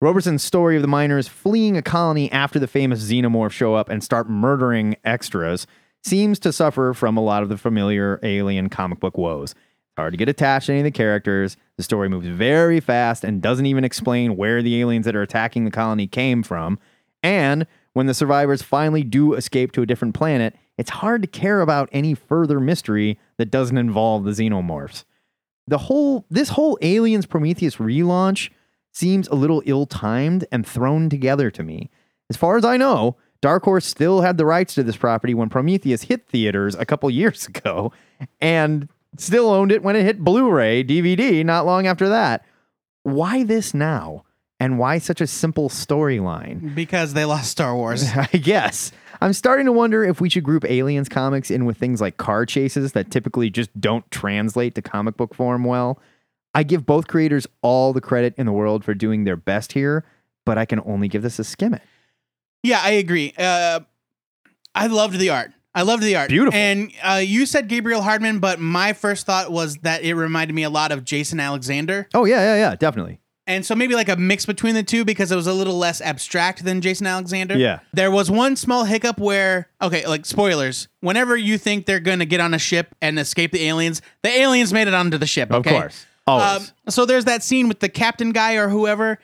[0.02, 4.04] Roberson's story of the miners fleeing a colony after the famous xenomorph show up and
[4.04, 5.68] start murdering extras
[6.04, 9.52] seems to suffer from a lot of the familiar alien comic book woes.
[9.52, 11.58] It's hard to get attached to any of the characters.
[11.78, 15.66] The story moves very fast and doesn't even explain where the aliens that are attacking
[15.66, 16.80] the colony came from.
[17.22, 21.60] And when the survivors finally do escape to a different planet, it's hard to care
[21.60, 25.04] about any further mystery that doesn't involve the xenomorphs.
[25.68, 28.50] The whole this whole Aliens Prometheus relaunch
[28.92, 31.90] seems a little ill-timed and thrown together to me.
[32.30, 35.50] As far as I know, Dark Horse still had the rights to this property when
[35.50, 37.94] Prometheus hit theaters a couple years ago
[38.42, 42.46] and still owned it when it hit Blu-ray, DVD not long after that.
[43.04, 44.24] Why this now?
[44.60, 46.76] And why such a simple storyline?
[46.76, 48.04] Because they lost Star Wars.
[48.16, 48.92] I guess.
[49.22, 52.46] I'm starting to wonder if we should group aliens comics in with things like car
[52.46, 56.00] chases that typically just don't translate to comic book form well.
[56.54, 60.04] I give both creators all the credit in the world for doing their best here,
[60.46, 61.84] but I can only give this a skim it.
[62.64, 63.34] Yeah, I agree.
[63.38, 63.82] Uh,
[64.76, 65.52] I loved the art.
[65.74, 66.30] I loved the art.
[66.30, 66.58] Beautiful.
[66.60, 70.64] And uh, you said Gabriel Hardman, but my first thought was that it reminded me
[70.64, 72.08] a lot of Jason Alexander.
[72.14, 73.20] Oh, yeah, yeah, yeah, definitely.
[73.48, 76.02] And so maybe like a mix between the two because it was a little less
[76.02, 77.58] abstract than Jason Alexander.
[77.58, 77.80] Yeah.
[77.94, 80.88] There was one small hiccup where, okay, like spoilers.
[81.02, 84.30] Whenever you think they're going to get on a ship and escape the aliens, the
[84.30, 85.50] aliens made it onto the ship.
[85.50, 85.72] Of Okay?
[85.72, 86.06] course.
[86.28, 86.70] Always.
[86.70, 89.18] Um, so there's that scene with the captain guy or whoever,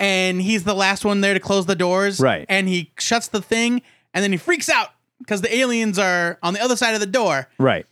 [0.00, 2.18] and he's the last one there to close the doors.
[2.18, 2.46] Right.
[2.48, 3.82] And he shuts the thing,
[4.12, 4.88] and then he freaks out
[5.20, 7.48] because the aliens are on the other side of the door.
[7.58, 7.86] right.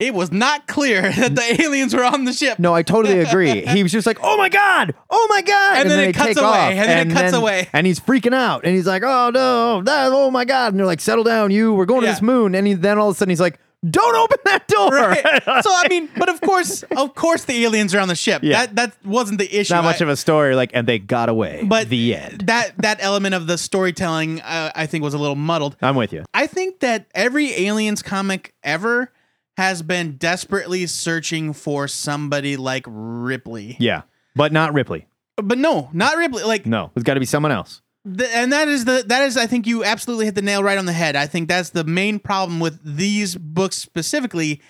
[0.00, 2.58] It was not clear that the aliens were on the ship.
[2.58, 3.60] No, I totally agree.
[3.66, 6.46] he was just like, "Oh my god, oh my god," And then it cuts away,
[6.48, 7.68] off, and then it cuts away.
[7.74, 10.86] and he's freaking out, and he's like, "Oh no, that, oh my god!" And they're
[10.86, 11.74] like, "Settle down, you.
[11.74, 12.08] We're going Yeah.
[12.08, 14.66] to this moon." And he, then all of a sudden he's like, "Don't open that
[14.68, 15.22] door." Right.
[15.62, 18.42] so I mean, but of course, of course, the aliens are on the ship.
[18.42, 18.66] Yeah.
[18.66, 19.72] That that wasn't the issue.
[19.74, 21.62] Not much I- of a story, like, and they got away.
[21.64, 22.42] but the end.
[22.46, 25.76] That that element of the storytelling, uh, I think, was a little muddled.
[25.80, 26.24] I'm with you.
[26.34, 29.12] I think that every aliens comic ever
[29.56, 33.76] has been desperately searching for somebody like Ripley.
[33.78, 34.02] Yeah,
[34.34, 35.06] but not Ripley.
[35.36, 36.44] But no, not Ripley.
[36.44, 37.80] Like, No, it's got to be someone else.
[38.04, 40.78] The, and that is the that is I think you absolutely hit the nail right
[40.78, 41.16] on the head.
[41.16, 44.60] I think that's the main problem with these books specifically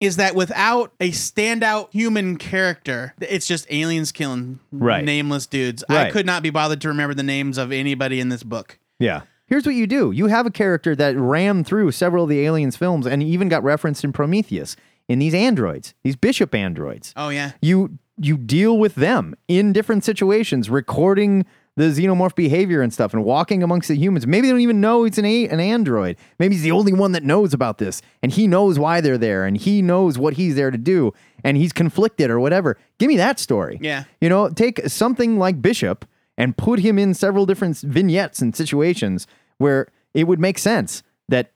[0.00, 5.04] is that without a standout human character, it's just aliens killing Right.
[5.04, 5.82] nameless dudes.
[5.88, 8.78] I could not be bothered to remember the names of anybody in this book.
[9.00, 9.22] Yeah.
[9.48, 12.76] Here's what you do you have a character that ran through several of the Aliens
[12.76, 14.76] films and even got referenced in Prometheus
[15.08, 17.12] in these androids, these bishop androids.
[17.16, 17.52] Oh yeah.
[17.60, 21.46] You you deal with them in different situations, recording
[21.78, 24.26] the xenomorph behavior and stuff and walking amongst the humans.
[24.26, 26.16] Maybe they don't even know it's an a- an android.
[26.38, 29.44] Maybe he's the only one that knows about this and he knows why they're there
[29.44, 31.12] and he knows what he's there to do
[31.44, 32.76] and he's conflicted or whatever.
[32.98, 33.78] Give me that story.
[33.80, 34.04] Yeah.
[34.20, 36.04] You know, take something like Bishop
[36.36, 39.26] and put him in several different vignettes and situations
[39.58, 41.52] where it would make sense that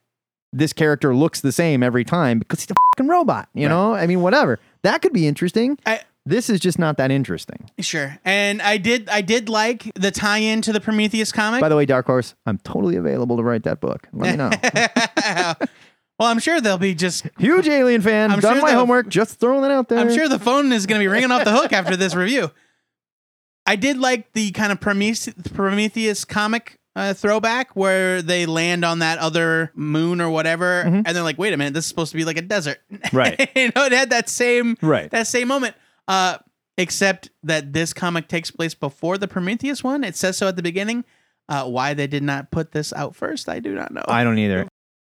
[0.52, 3.48] this character looks the same every time because he's a fucking robot.
[3.54, 4.60] You know, I mean, whatever.
[4.82, 5.78] That could be interesting.
[5.86, 7.68] I, This is just not that interesting.
[7.80, 8.16] Sure.
[8.24, 11.60] And I did I did like the tie-in to the Prometheus comic.
[11.60, 14.06] By the way, Dark Horse, I'm totally available to write that book.
[14.12, 14.50] Let me know.
[16.18, 18.30] well, I'm sure they'll be just Huge Alien fan.
[18.30, 19.08] I'm Done sure my they'll- homework.
[19.08, 19.98] Just throwing that out there.
[19.98, 22.50] I'm sure the phone is going to be ringing off the hook after this review.
[23.66, 28.98] I did like the kind of Prometheus, Prometheus comic uh, throwback where they land on
[29.00, 32.16] that other moon or whatever, and they're like, "Wait a minute, this is supposed to
[32.16, 33.16] be like a desert." Mm-hmm.
[33.16, 33.50] Right.
[33.56, 35.10] you know, it had that same Right.
[35.12, 35.74] that same moment.
[36.08, 36.38] Uh,
[36.78, 40.04] except that this comic takes place before the Prometheus one.
[40.04, 41.04] It says so at the beginning.
[41.48, 44.02] Uh, why they did not put this out first, I do not know.
[44.08, 44.66] I don't either.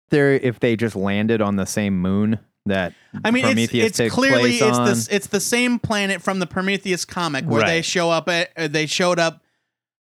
[0.09, 4.13] There, if they just landed on the same moon that I mean, Prometheus it's, it's
[4.13, 4.85] clearly place it's on.
[4.85, 7.85] the it's the same planet from the Prometheus comic where they Right.
[7.85, 9.41] show up at uh, they showed up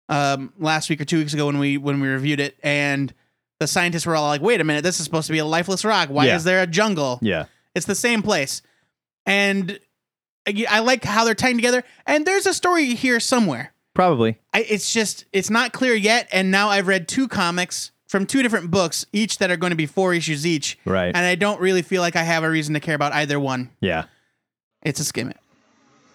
[0.09, 3.13] um, last week or two weeks ago when we when we reviewed it, and
[3.61, 5.85] the scientists were all like, "Wait a minute, this is supposed to be a lifeless
[5.85, 6.09] rock.
[6.09, 6.37] Why Yeah.
[6.37, 7.19] is there a jungle?
[7.23, 7.45] yeah.
[7.75, 8.61] It's the same place."
[9.27, 9.79] And
[10.47, 11.83] I I like how they're tying together.
[12.07, 13.73] And there's a story here somewhere.
[13.95, 14.39] Probably.
[14.53, 16.29] I, it's just it's not clear yet.
[16.33, 19.77] And now I've read two comics from two different books, each that are going to
[19.77, 20.79] be four issues each.
[20.85, 21.07] Right.
[21.15, 23.71] And I don't really feel like I have a reason to care about either one.
[23.81, 24.05] Yeah.
[24.83, 25.37] It's a skim it.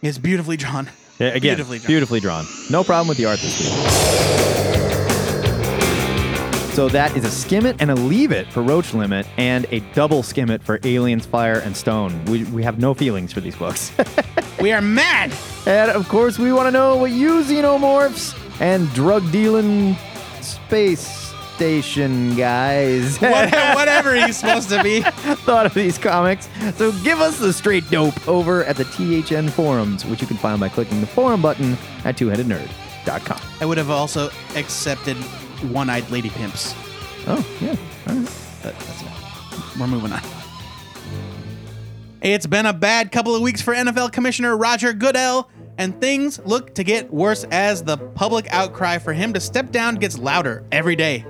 [0.01, 0.89] It's beautifully drawn.
[1.19, 2.45] Yeah, Again, Beautifully beautifully drawn.
[2.45, 2.71] drawn.
[2.71, 4.78] No problem with the art this week.
[6.79, 9.81] So that is a skim it and a leave it for Roach Limit, and a
[9.93, 12.23] double skim it for Aliens, Fire, and Stone.
[12.23, 13.91] We, we have no feelings for these books.
[14.61, 15.33] We are mad.
[15.65, 19.97] and of course, we want to know what you xenomorphs and drug dealing
[20.39, 25.01] space station guys What- whatever he's supposed to be.
[25.43, 26.47] thought of these comics.
[26.75, 30.61] So give us the straight dope over at the THN forums, which you can find
[30.61, 33.41] by clicking the forum button at twoheadednerd.com.
[33.59, 35.17] I would have also accepted
[35.63, 36.73] one-eyed lady pimps.
[37.27, 37.75] Oh, yeah.
[38.07, 38.31] All right.
[38.63, 39.79] But that's it.
[39.79, 40.21] We're moving on.
[42.21, 46.75] It's been a bad couple of weeks for NFL Commissioner Roger Goodell, and things look
[46.75, 50.97] to get worse as the public outcry for him to step down gets louder every
[50.97, 51.25] day.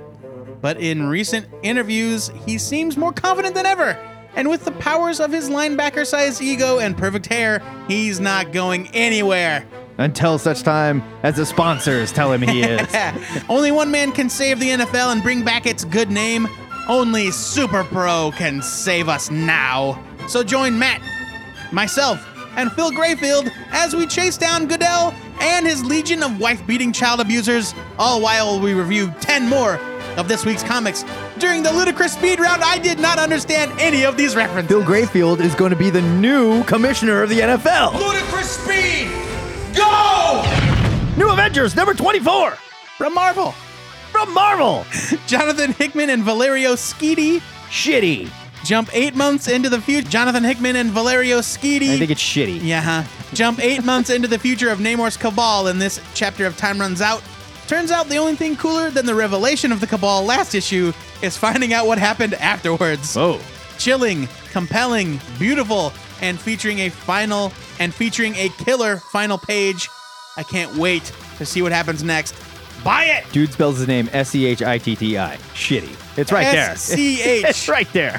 [0.60, 3.96] But in recent interviews, he seems more confident than ever.
[4.34, 8.88] And with the powers of his linebacker sized ego and perfect hair, he's not going
[8.88, 9.64] anywhere.
[10.00, 12.88] Until such time as the sponsors tell him he is.
[13.50, 16.48] Only one man can save the NFL and bring back its good name.
[16.88, 20.02] Only Super Pro can save us now.
[20.26, 21.02] So join Matt,
[21.70, 26.92] myself, and Phil Grayfield as we chase down Goodell and his legion of wife beating
[26.92, 29.78] child abusers, all while we review 10 more
[30.16, 31.04] of this week's comics.
[31.38, 34.68] During the ludicrous speed round, I did not understand any of these references.
[34.68, 37.92] Bill Grayfield is going to be the new commissioner of the NFL.
[37.92, 38.30] Ludicrous speed!
[38.30, 38.39] Go!
[41.20, 42.52] New Avengers number 24
[42.96, 43.52] From Marvel,
[44.10, 44.86] from Marvel.
[45.26, 48.30] Jonathan Hickman and Valerio Schiti Shitty.
[48.64, 50.08] jump eight months into the future.
[50.08, 51.90] Jonathan Hickman and Valerio Schiti.
[51.90, 52.60] I think it's shitty.
[52.62, 53.34] Yeah, huh?
[53.34, 57.02] Jump eight months into the future of Namor's Cabal, and this chapter of Time Runs
[57.02, 57.22] Out.
[57.66, 61.36] Turns out the only thing cooler than the revelation of the Cabal last issue is
[61.36, 63.14] finding out what happened afterwards.
[63.18, 63.38] Oh.
[63.76, 69.90] Chilling, compelling, beautiful, and featuring a final and featuring a killer final page.
[70.36, 72.34] I can't wait to see what happens next.
[72.84, 73.30] Buy it!
[73.32, 75.36] Dude spells his name S E H I T T I.
[75.54, 76.18] Shitty.
[76.18, 76.70] It's right there.
[76.72, 77.44] S-C-H.
[77.44, 78.18] it's right there.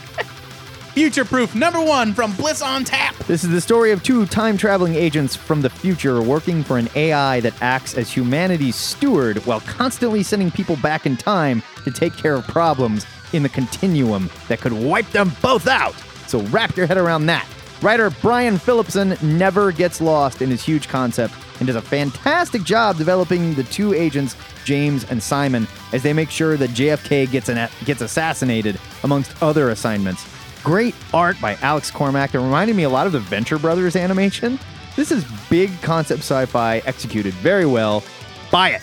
[0.93, 3.15] Future Proof number one from Bliss on Tap.
[3.25, 6.89] This is the story of two time traveling agents from the future working for an
[6.95, 12.13] AI that acts as humanity's steward while constantly sending people back in time to take
[12.17, 15.95] care of problems in the continuum that could wipe them both out.
[16.27, 17.47] So wrap your head around that.
[17.81, 22.97] Writer Brian Phillipson never gets lost in his huge concept and does a fantastic job
[22.97, 27.69] developing the two agents, James and Simon, as they make sure that JFK gets, an,
[27.85, 30.27] gets assassinated, amongst other assignments.
[30.63, 34.59] Great art by Alex Cormack that reminded me a lot of the Venture Brothers animation.
[34.95, 38.03] This is big concept sci fi executed very well.
[38.51, 38.81] Buy it.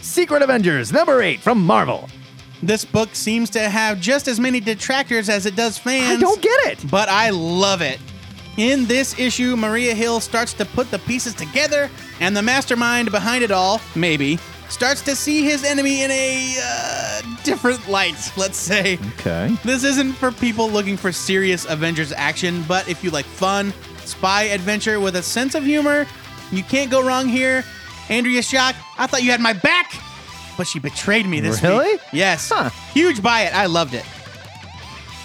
[0.00, 2.08] Secret Avengers number eight from Marvel.
[2.62, 6.18] This book seems to have just as many detractors as it does fans.
[6.18, 6.90] I don't get it.
[6.90, 8.00] but I love it.
[8.56, 13.44] In this issue, Maria Hill starts to put the pieces together, and the mastermind behind
[13.44, 14.36] it all, maybe,
[14.68, 18.98] starts to see his enemy in a uh, different light, let's say.
[19.20, 19.56] Okay.
[19.62, 23.72] This isn't for people looking for serious Avengers action, but if you like fun,
[24.04, 26.04] spy adventure with a sense of humor,
[26.50, 27.62] you can't go wrong here.
[28.08, 29.92] Andrea Shock, I thought you had my back,
[30.58, 31.92] but she betrayed me this Really?
[31.92, 32.00] week.
[32.12, 32.50] Yes.
[32.52, 32.68] Huh.
[32.92, 33.54] Huge buy it.
[33.54, 34.04] I loved it.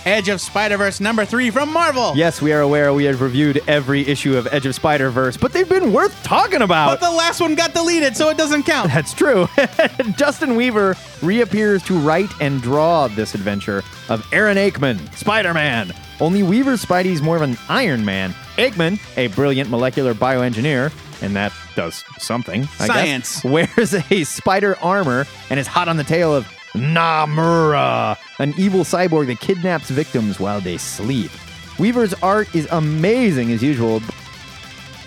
[0.05, 2.11] Edge of Spider Verse number three from Marvel.
[2.13, 5.53] Yes, we are aware we have reviewed every issue of Edge of Spider Verse, but
[5.53, 6.99] they've been worth talking about.
[6.99, 8.89] But the last one got deleted, so it doesn't count.
[8.91, 9.47] That's true.
[10.17, 15.93] Dustin Weaver reappears to write and draw this adventure of Aaron Aikman, Spider Man.
[16.19, 18.31] Only Weaver's Spidey's more of an Iron Man.
[18.57, 20.91] Aikman, a brilliant molecular bioengineer,
[21.21, 22.63] and that does something.
[22.79, 23.41] I Science.
[23.41, 23.43] Guess,
[23.77, 29.27] wears a spider armor and is hot on the tail of Namura, an evil cyborg
[29.27, 31.31] that kidnaps victims while they sleep.
[31.77, 34.01] Weaver's art is amazing as usual,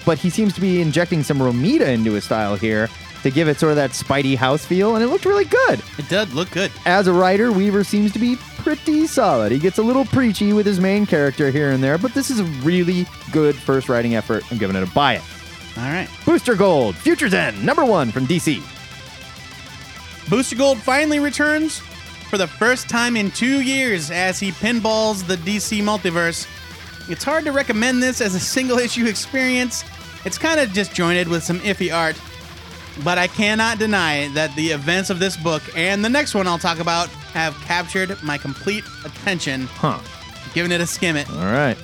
[0.05, 2.88] but he seems to be injecting some Romita into his style here
[3.22, 5.83] to give it sort of that Spidey house feel, and it looked really good.
[5.98, 6.70] It did look good.
[6.85, 9.50] As a writer, Weaver seems to be pretty solid.
[9.50, 12.38] He gets a little preachy with his main character here and there, but this is
[12.40, 14.44] a really good first writing effort.
[14.52, 15.22] I'm giving it a buy it.
[15.79, 16.09] All right.
[16.25, 18.62] Booster Gold, Future's End, number one from DC.
[20.31, 21.81] Booster Gold finally returns
[22.31, 26.47] for the first time in two years as he pinballs the DC multiverse.
[27.09, 29.85] It's hard to recommend this as a single issue experience.
[30.25, 32.21] It's kind of disjointed with some iffy art,
[33.05, 36.59] but I cannot deny that the events of this book and the next one I'll
[36.59, 39.67] talk about have captured my complete attention.
[39.67, 40.01] Huh.
[40.55, 41.31] Giving it a skim it.
[41.31, 41.77] All right.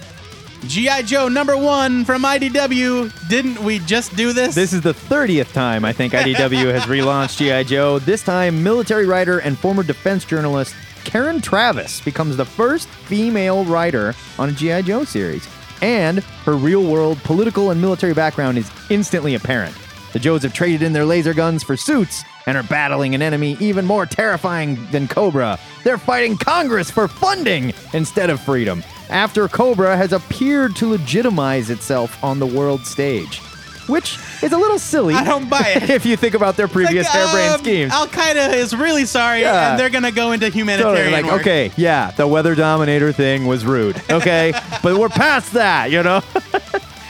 [0.66, 1.02] G.I.
[1.02, 3.28] Joe number one from IDW.
[3.28, 4.54] Didn't we just do this?
[4.54, 7.64] This is the 30th time I think IDW has relaunched G.I.
[7.64, 7.98] Joe.
[7.98, 14.14] This time, military writer and former defense journalist Karen Traviss becomes the first female writer
[14.38, 14.82] on a G.I.
[14.82, 15.48] Joe series.
[15.82, 19.74] And her real world political and military background is instantly apparent.
[20.12, 23.56] The Joes have traded in their laser guns for suits and are battling an enemy
[23.60, 25.58] even more terrifying than Cobra.
[25.84, 32.22] They're fighting Congress for funding instead of freedom, after Cobra has appeared to legitimize itself
[32.22, 33.40] on the world stage.
[33.88, 35.12] Which is a little silly.
[35.14, 35.90] I don't buy it.
[35.90, 37.92] if you think about their previous Like, harebrained um, schemes.
[37.92, 39.72] Al Qaeda is really sorry, Yeah.
[39.72, 41.40] and they're gonna go into humanitarian Totally, like, work.
[41.40, 44.00] okay, yeah, the weather dominator thing was rude.
[44.08, 44.52] Okay,
[44.84, 46.22] but we're past that, you know?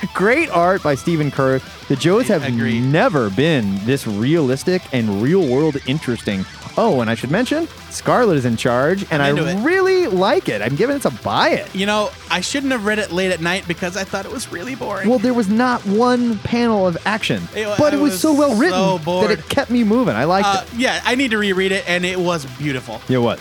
[0.14, 1.86] Great art by Stephen Kurth.
[1.88, 2.80] The Joes have Agreed.
[2.80, 6.44] never been this realistic and real world interesting.
[6.78, 9.62] Oh, and I should mention, Scarlett is in charge, and I I'm into it.
[9.62, 10.62] really like it.
[10.62, 11.74] I'm giving it a buy it.
[11.74, 14.50] You know, I shouldn't have read it late at night because I thought it was
[14.50, 15.06] really boring.
[15.08, 18.32] Well, there was not one panel of action, It but I it was, was so
[18.32, 20.14] well written so that it kept me moving.
[20.14, 20.78] I liked uh, it.
[20.78, 23.02] yeah, I need to reread it, and it was beautiful.
[23.10, 23.38] It was.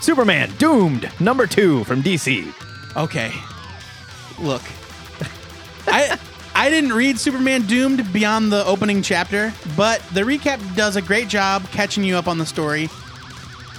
[0.00, 2.50] Superman Doomed, number two from DC.
[2.96, 3.30] Okay,
[4.38, 4.62] look,
[5.90, 6.18] I
[6.54, 11.28] I didn't read Superman Doomed beyond the opening chapter, but the recap does a great
[11.28, 12.88] job catching you up on the story.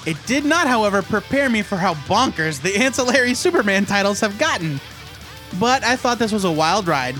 [0.07, 4.79] It did not, however, prepare me for how bonkers the ancillary Superman titles have gotten.
[5.59, 7.15] But I thought this was a wild ride.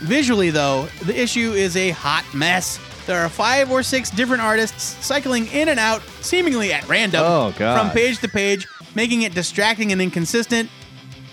[0.00, 2.78] Visually, though, the issue is a hot mess.
[3.06, 7.52] There are five or six different artists cycling in and out, seemingly at random, Oh,
[7.52, 10.70] from page to page, making it distracting and inconsistent.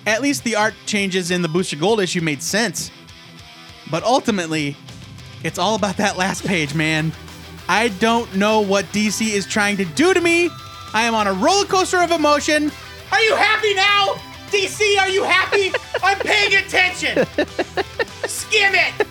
[0.05, 2.91] At least the art changes in the Booster Gold issue made sense.
[3.89, 4.75] But ultimately,
[5.43, 7.11] it's all about that last page, man.
[7.69, 10.49] I don't know what DC is trying to do to me.
[10.93, 12.71] I am on a roller coaster of emotion.
[13.11, 14.15] Are you happy now?
[14.49, 15.71] DC, are you happy?
[16.03, 17.25] I'm paying attention.
[18.27, 19.07] Skim it.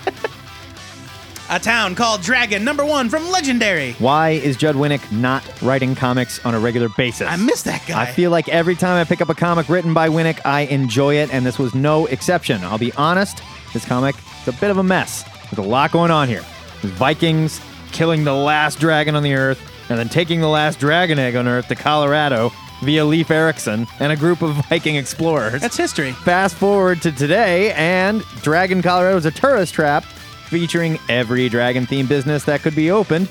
[1.53, 3.92] A town called Dragon, number one from Legendary.
[3.98, 7.28] Why is Judd Winick not writing comics on a regular basis?
[7.28, 8.00] I miss that guy.
[8.00, 11.16] I feel like every time I pick up a comic written by Winnick, I enjoy
[11.16, 12.64] it, and this was no exception.
[12.64, 13.42] I'll be honest,
[13.74, 15.24] this comic is a bit of a mess.
[15.50, 16.42] There's a lot going on here.
[16.80, 21.18] There's Vikings killing the last dragon on the Earth, and then taking the last dragon
[21.18, 22.50] egg on Earth to Colorado
[22.80, 25.61] via Leif Erikson and a group of Viking explorers.
[25.61, 26.12] That's history.
[26.12, 30.07] Fast forward to today, and Dragon Colorado is a tourist trap
[30.53, 33.26] featuring every dragon themed business that could be opened.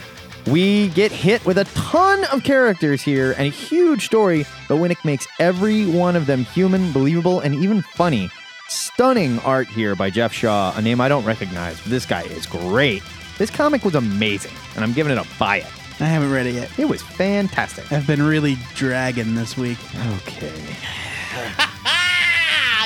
[0.48, 5.06] We get hit with a ton of characters here and a huge story, but Winick
[5.06, 8.32] makes every one of them human, believable, and even funny.
[8.70, 11.80] Stunning art here by Geoff Shaw, a name I don't recognize.
[11.82, 13.04] but This guy is great.
[13.38, 15.68] This comic was amazing, and I'm giving it a buy it.
[16.00, 16.72] I haven't read it yet.
[16.80, 17.92] It was fantastic.
[17.92, 19.78] I've been really dragging this week.
[20.14, 20.52] Okay.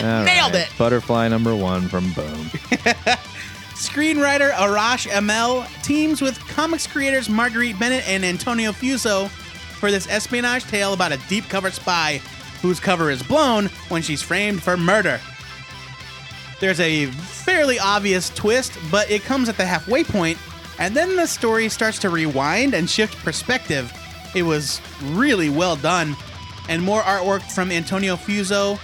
[0.01, 0.55] Nailed right.
[0.55, 0.69] it.
[0.77, 2.49] Butterfly number one from Boom.
[3.87, 9.29] Screenwriter Arash Amel teams with comics creators Marguerite Bennett and Antonio Fuso
[9.79, 12.19] for this espionage tale about a deep cover spy
[12.63, 15.19] whose cover is blown when she's framed for murder.
[16.59, 20.39] There's a fairly obvious twist, but it comes at the halfway point,
[20.79, 23.93] and then the story starts to rewind and shift perspective.
[24.33, 26.15] It was really well done,
[26.69, 28.79] and more artwork from Antonio Fuso,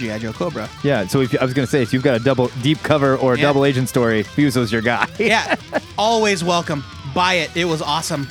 [0.00, 0.18] G.I.
[0.18, 0.68] Joe Cobra.
[0.82, 3.16] Yeah, so if, I was going to say, if you've got a double deep cover
[3.16, 3.44] or a Yeah.
[3.44, 5.06] double agent story, Fuso's your guy.
[5.18, 5.56] Yeah,
[5.98, 6.82] always welcome.
[7.14, 7.54] Buy it.
[7.56, 8.26] It was awesome.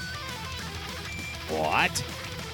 [1.50, 2.04] What?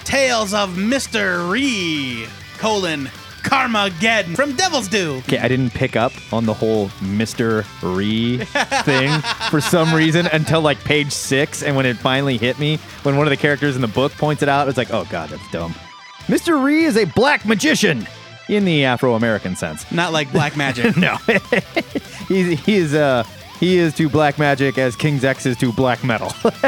[0.03, 1.49] Tales of Mr.
[1.49, 3.09] Rhee, colon,
[3.43, 5.15] Karmageddon from Devil's Due.
[5.27, 7.63] Okay, I didn't pick up on the whole Mr.
[7.81, 8.37] Rhee
[8.83, 9.09] thing
[9.49, 13.25] for some reason until like page six, and when it finally hit me, when one
[13.27, 15.73] of the characters in the book points it out, it's like, oh god, that's dumb.
[16.27, 16.61] Mr.
[16.63, 18.07] Rhee is a black magician
[18.49, 19.89] in the Afro-American sense.
[19.91, 20.95] Not like Black Magic.
[21.05, 21.17] No,
[22.27, 23.23] he's he is uh
[23.59, 26.31] he is to black magic as King's X is to black metal.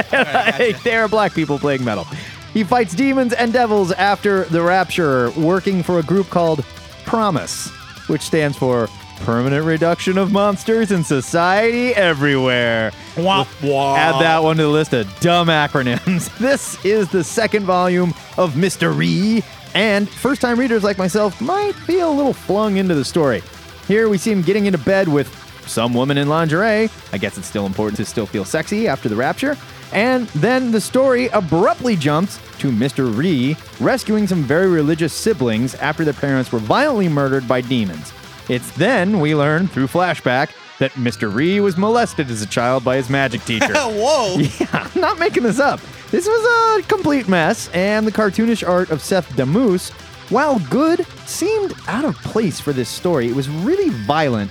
[0.84, 2.06] they are black people playing metal.
[2.54, 6.64] He fights demons and devils after the rapture, working for a group called
[7.06, 7.70] Promise,
[8.08, 8.88] which stands for
[9.22, 12.92] Permanent Reduction of Monsters in Society Everywhere.
[13.16, 13.98] Womp womp.
[13.98, 16.30] Add that one to the list of dumb acronyms.
[16.40, 19.44] This is the second volume of Mystery,
[19.74, 23.42] and first time readers like myself might be a little flung into the story.
[23.88, 25.28] Here we see him getting into bed with
[25.68, 26.90] some woman in lingerie.
[27.12, 29.58] I guess it's still important to still feel sexy after the rapture.
[29.94, 33.16] And then the story abruptly jumps to Mr.
[33.16, 38.12] Rhee rescuing some very religious siblings after their parents were violently murdered by demons.
[38.50, 41.34] It's then we learn through flashback that Mr.
[41.34, 43.74] Rhee was molested as a child by his magic teacher.
[43.74, 44.38] Whoa.
[44.60, 45.80] Yeah, I'm not making this up.
[46.12, 49.92] This was a complete mess, and the cartoonish art of Seth Damoose,
[50.32, 53.28] while good, seemed out of place for this story.
[53.28, 54.50] It was really violent,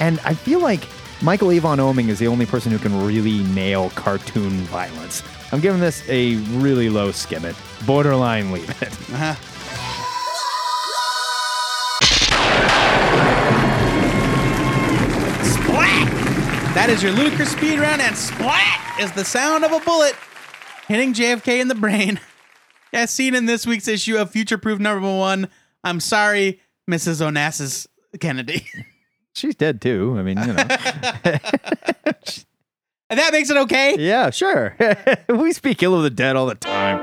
[0.00, 0.86] and I feel like
[1.22, 5.22] Michael Avon Oeming is the only person who can really nail cartoon violence.
[5.50, 7.56] I'm giving this a really low skim it.
[7.86, 8.92] Borderline leave it.
[9.14, 9.34] Uh-huh.
[16.78, 20.14] That is your ludicrous speed round, and splat is the sound of a bullet
[20.86, 22.20] hitting JFK in the brain.
[22.92, 25.48] As seen in this week's issue of Future Proof number one,
[25.82, 27.20] I'm sorry, Mrs.
[27.20, 27.88] Onassis
[28.20, 28.64] Kennedy.
[29.34, 30.14] She's dead too.
[30.18, 30.52] I mean, you know.
[33.10, 33.96] and that makes it okay?
[33.98, 34.76] yeah, sure.
[35.28, 37.00] we speak ill of the dead all the time.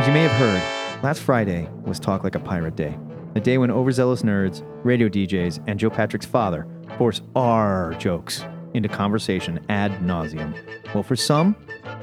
[0.00, 2.98] As you may have heard, last Friday was Talk Like a Pirate Day,
[3.34, 6.66] a day when overzealous nerds, radio DJs, and Joe Patrick's father
[6.98, 10.54] force our jokes into conversation ad nauseum.
[10.94, 11.56] Well, for some,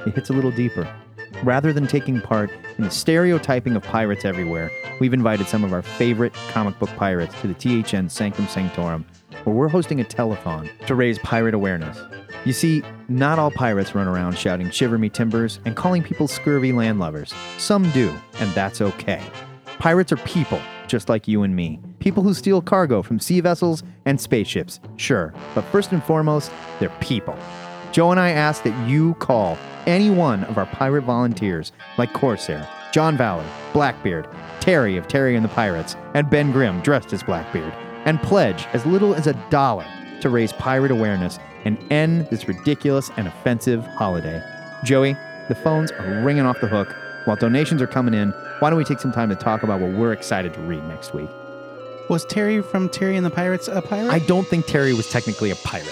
[0.06, 0.88] it hits a little deeper.
[1.42, 4.70] Rather than taking part in the stereotyping of pirates everywhere,
[5.00, 9.04] we've invited some of our favorite comic book pirates to the THN Sanctum Sanctorum,
[9.44, 11.98] where we're hosting a telethon to raise pirate awareness.
[12.44, 16.72] You see, not all pirates run around shouting shiver me timbers and calling people scurvy
[16.72, 17.34] landlubbers.
[17.58, 19.22] Some do, and that's okay.
[19.78, 21.80] Pirates are people, just like you and me.
[22.00, 26.88] People who steal cargo from sea vessels and spaceships, sure, but first and foremost, they're
[27.00, 27.36] people.
[27.92, 32.66] Joe and I ask that you call any one of our pirate volunteers, like Corsair,
[32.92, 33.44] John Valor,
[33.74, 34.26] Blackbeard,
[34.60, 37.72] Terry of Terry and the Pirates, and Ben Grimm dressed as Blackbeard,
[38.06, 39.86] and pledge as little as a dollar
[40.22, 44.42] to raise pirate awareness and end this ridiculous and offensive holiday.
[44.84, 45.12] Joey,
[45.48, 46.96] the phones are ringing off the hook
[47.26, 48.30] while donations are coming in.
[48.60, 51.12] Why don't we take some time to talk about what we're excited to read next
[51.12, 51.28] week?
[52.10, 54.10] Was Terry from Terry and the Pirates a pirate?
[54.10, 55.86] I don't think Terry was technically a pirate.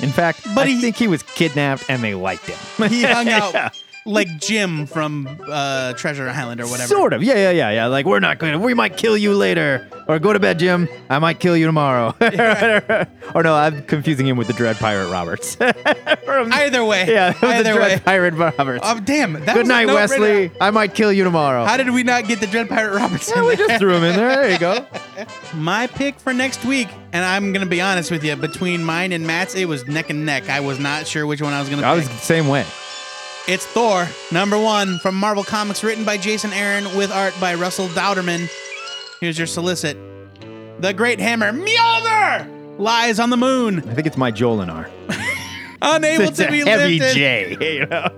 [0.00, 2.88] In fact, But I he- think he was kidnapped and they liked him.
[2.90, 3.70] he hung out Yeah.
[4.04, 6.88] Like Jim from uh, Treasure Island or whatever.
[6.88, 7.22] Sort of.
[7.22, 7.86] Yeah, yeah, yeah, yeah.
[7.86, 9.88] Like, we're not going to, we might kill you later.
[10.08, 10.88] Or go to bed, Jim.
[11.08, 12.14] I might kill you tomorrow.
[13.34, 15.54] or no, I'm confusing him with the Dread Pirate Roberts.
[16.24, 17.06] From- Either way.
[17.08, 17.98] yeah, that was the Dread way.
[18.04, 18.84] Pirate Roberts.
[18.86, 19.34] Oh, damn.
[19.34, 19.94] That Good was night, no-brainer.
[19.94, 20.50] Wesley.
[20.60, 21.64] I might kill you tomorrow.
[21.64, 23.68] How did we not get the Dread Pirate Roberts yeah, in we there?
[23.68, 24.36] just threw him in there.
[24.36, 24.86] There you go.
[25.54, 29.26] My pick for next week, and I'm gonna be honest with you, between mine and
[29.26, 30.48] Matt's, it was neck and neck.
[30.48, 32.08] I was not sure which one I was gonna I pick.
[32.08, 32.64] was the same way.
[33.48, 37.88] It's Thor, number one from Marvel Comics, written by Jason Aaron with art by Russell
[37.88, 38.48] Dauterman.
[39.20, 39.96] Here's your solicit.
[40.78, 44.90] The great hammer Mjolnir lies on the moon, I think it's my Jolinar.
[45.82, 47.78] unable It's to a be heavy lifted, J.
[47.78, 48.08] You know?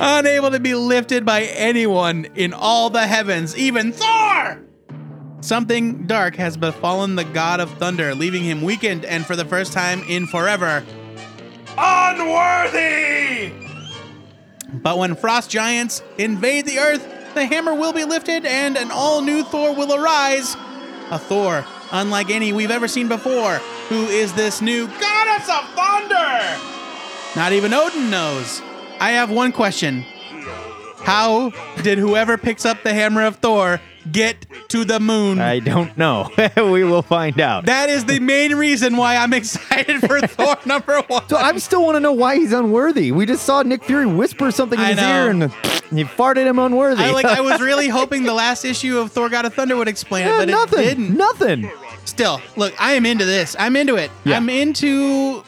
[0.00, 4.60] unable to be lifted by anyone in all the heavens, even Thor.
[5.40, 9.72] Something dark has befallen the god of thunder, leaving him weakened and for the first
[9.72, 10.84] time in forever
[11.78, 13.52] unworthy.
[14.72, 19.22] But when frost giants invade the earth, the hammer will be lifted and an all
[19.22, 20.56] new Thor will arise.
[21.10, 23.56] A Thor unlike any we've ever seen before.
[23.88, 26.58] Who is this new goddess of thunder?
[27.36, 28.60] Not even Odin knows.
[28.98, 30.04] I have one question.
[30.98, 31.50] How
[31.82, 35.38] did whoever picks up the hammer of Thor get to the moon?
[35.40, 36.30] I don't know.
[36.56, 37.66] we will find out.
[37.66, 41.28] that is the main reason why I'm excited for Thor number one.
[41.28, 43.12] So I still want to know why he's unworthy.
[43.12, 45.24] We just saw Nick Fury whisper something in I his know.
[45.24, 45.42] ear and
[45.96, 47.02] he farted him unworthy.
[47.02, 47.26] I like.
[47.26, 50.30] I was really hoping the last issue of Thor: God of Thunder would explain it,
[50.30, 50.78] Yeah, but nothing.
[50.80, 51.16] it didn't.
[51.16, 51.70] Nothing.
[52.04, 53.54] Still, look, I am into this.
[53.58, 54.10] I'm into it.
[54.24, 54.36] Yeah.
[54.36, 55.44] I'm into.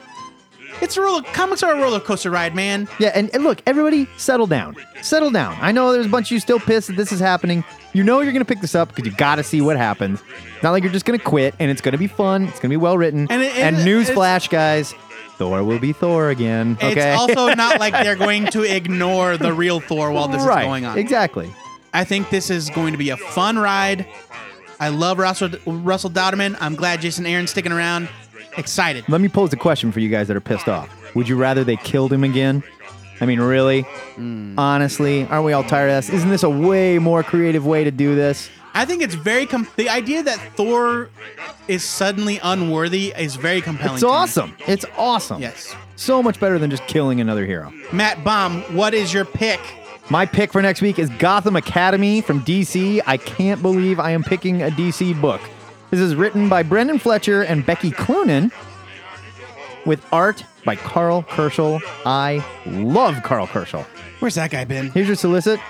[0.80, 1.22] It's a roller.
[1.32, 2.88] Comics are a roller coaster ride, man.
[2.98, 4.76] Yeah, and, and look, everybody, settle down.
[5.02, 5.56] Settle down.
[5.60, 7.64] I know there's a bunch of you still pissed that this is happening.
[7.92, 10.20] You know you're gonna pick this up because you got to see what happens.
[10.54, 12.44] It's not like you're just gonna quit, and it's gonna be fun.
[12.48, 13.26] It's gonna be well written.
[13.30, 14.94] And it- and it- newsflash, guys,
[15.38, 16.76] Thor will be Thor again.
[16.82, 16.92] Okay.
[17.12, 20.62] It's also not like they're going to ignore the real Thor while this right.
[20.62, 20.98] is going on.
[20.98, 21.52] Exactly.
[21.92, 24.06] I think this is going to be a fun ride.
[24.80, 26.56] I love Russell Russell Dauterman.
[26.60, 28.08] I'm glad Jason Aaron's sticking around.
[28.56, 29.04] Excited.
[29.08, 30.88] Let me pose a question for you guys that are pissed off.
[31.14, 32.62] Would you rather they killed him again?
[33.20, 33.82] I mean, really?
[34.16, 34.58] Hmm.
[34.58, 36.10] Honestly, aren't we all tired of this?
[36.10, 38.50] Isn't this a way more creative way to do this?
[38.76, 41.08] I think it's very com- the idea that Thor
[41.68, 43.94] is suddenly unworthy is very compelling.
[43.94, 44.12] It's to me.
[44.12, 44.56] awesome.
[44.66, 45.40] It's awesome.
[45.40, 45.74] Yes.
[45.94, 47.72] So much better than just killing another hero.
[47.92, 49.60] Matt Baum, what is your pick?
[50.10, 53.00] My pick for next week is Gotham Academy from DC.
[53.06, 55.40] I can't believe I am picking a DC book.
[55.94, 58.50] This is written by Brenden Fletcher and Becky Cloonan
[59.86, 61.80] with art by Karl Kerschl.
[62.04, 63.84] I love Karl Kerschl.
[64.18, 64.90] Where's that guy been?
[64.90, 65.60] Here's your solicit.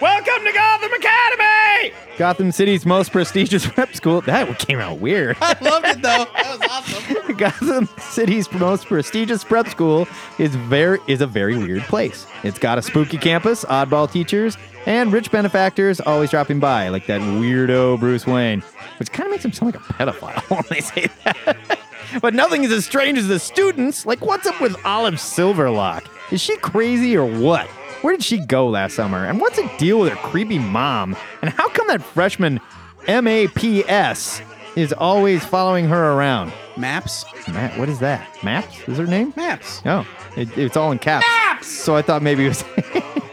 [0.00, 1.92] Welcome to Gotham Academy!
[2.18, 4.22] Gotham City's most prestigious prep school.
[4.22, 5.36] That came out weird.
[5.40, 6.26] I loved it though.
[6.34, 7.36] That was awesome.
[7.36, 12.26] Gotham City's most prestigious prep school is very is a very weird place.
[12.42, 17.20] It's got a spooky campus, oddball teachers, and rich benefactors always dropping by, like that
[17.20, 18.62] weirdo Bruce Wayne,
[18.98, 21.78] which kind of makes him sound like a pedophile when they say that.
[22.20, 24.06] but nothing is as strange as the students.
[24.06, 26.04] Like, what's up with Olive Silverlock?
[26.32, 27.68] Is she crazy or what?
[28.04, 29.24] Where did she go last summer?
[29.24, 31.16] And what's the deal with her creepy mom?
[31.40, 32.60] And how come that freshman
[33.08, 34.42] MAPS
[34.76, 36.52] is always following her around?
[36.76, 37.24] Maps.
[37.48, 38.28] Matt, what is that?
[38.44, 39.32] Maps is her name?
[39.38, 39.80] Maps.
[39.86, 41.24] Oh, it, it's all in caps.
[41.26, 41.66] Maps!
[41.66, 42.62] So I thought maybe it was.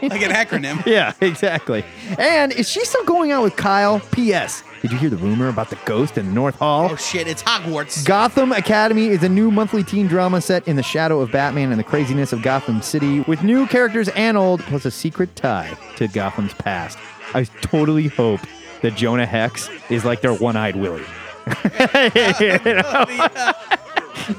[0.12, 0.84] Like an acronym.
[0.86, 1.84] yeah, exactly.
[2.18, 4.00] And is she still going out with Kyle?
[4.10, 4.64] P.S.
[4.80, 6.88] Did you hear the rumor about the ghost in North Hall?
[6.90, 8.04] Oh shit, it's Hogwarts.
[8.04, 11.78] Gotham Academy is a new monthly teen drama set in the shadow of Batman and
[11.78, 16.08] the craziness of Gotham City, with new characters and old, plus a secret tie to
[16.08, 16.98] Gotham's past.
[17.32, 18.40] I totally hope
[18.82, 21.04] that Jonah Hex is like their one-eyed Willie.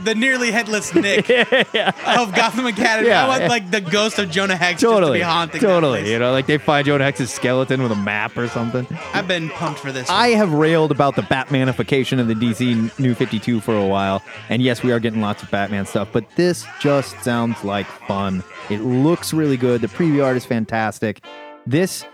[0.03, 1.29] the nearly headless Nick
[1.75, 3.07] of Gotham Academy.
[3.09, 3.25] Yeah.
[3.25, 5.61] I want like the ghost of Jonah Hex just to Totally, be haunting.
[5.61, 6.01] totally.
[6.01, 6.11] place.
[6.11, 8.87] You know, like they find Jonah Hex's skeleton with a map or something.
[9.13, 10.09] I've been pumped for this.
[10.09, 14.61] I have railed about the Batmanification of the DC New 52 for a while, and
[14.61, 18.43] yes, we are getting lots of Batman stuff, but this just sounds like fun.
[18.69, 19.81] It looks really good.
[19.81, 21.23] The preview art is fantastic.
[21.65, 22.05] This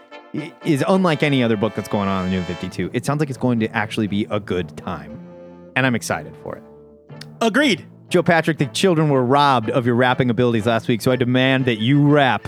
[0.64, 2.92] is unlike any other book that's going on in the New 52.
[2.94, 5.20] It sounds like it's going to actually be a good time,
[5.76, 6.64] and I'm excited for it.
[7.42, 7.86] Agreed.
[8.10, 11.66] Joe Patrick, the children were robbed of your rapping abilities last week, so I demand
[11.66, 12.48] that you rap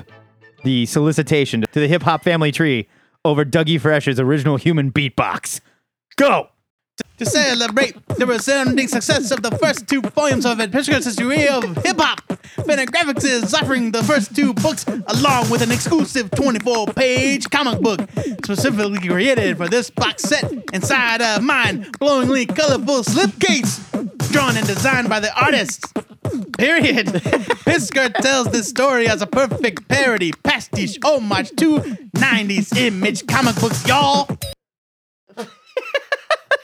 [0.64, 2.88] the solicitation to the hip hop family tree
[3.24, 5.62] over Dougie Fresh's original human beatbox.
[6.16, 6.50] Go!
[7.22, 11.98] To celebrate the resounding success of the first two volumes of Adventurous History of Hip
[12.00, 12.20] Hop.
[12.66, 18.02] Fantagraphics is offering the first two books along with an exclusive 24 page comic book
[18.44, 23.78] specifically created for this box set inside a mind blowingly colorful slipcase
[24.32, 25.94] drawn and designed by the artists.
[26.58, 27.06] Period.
[27.68, 31.78] Piskor tells this story as a perfect parody, pastiche, homage to
[32.16, 34.28] 90s image comic books, y'all.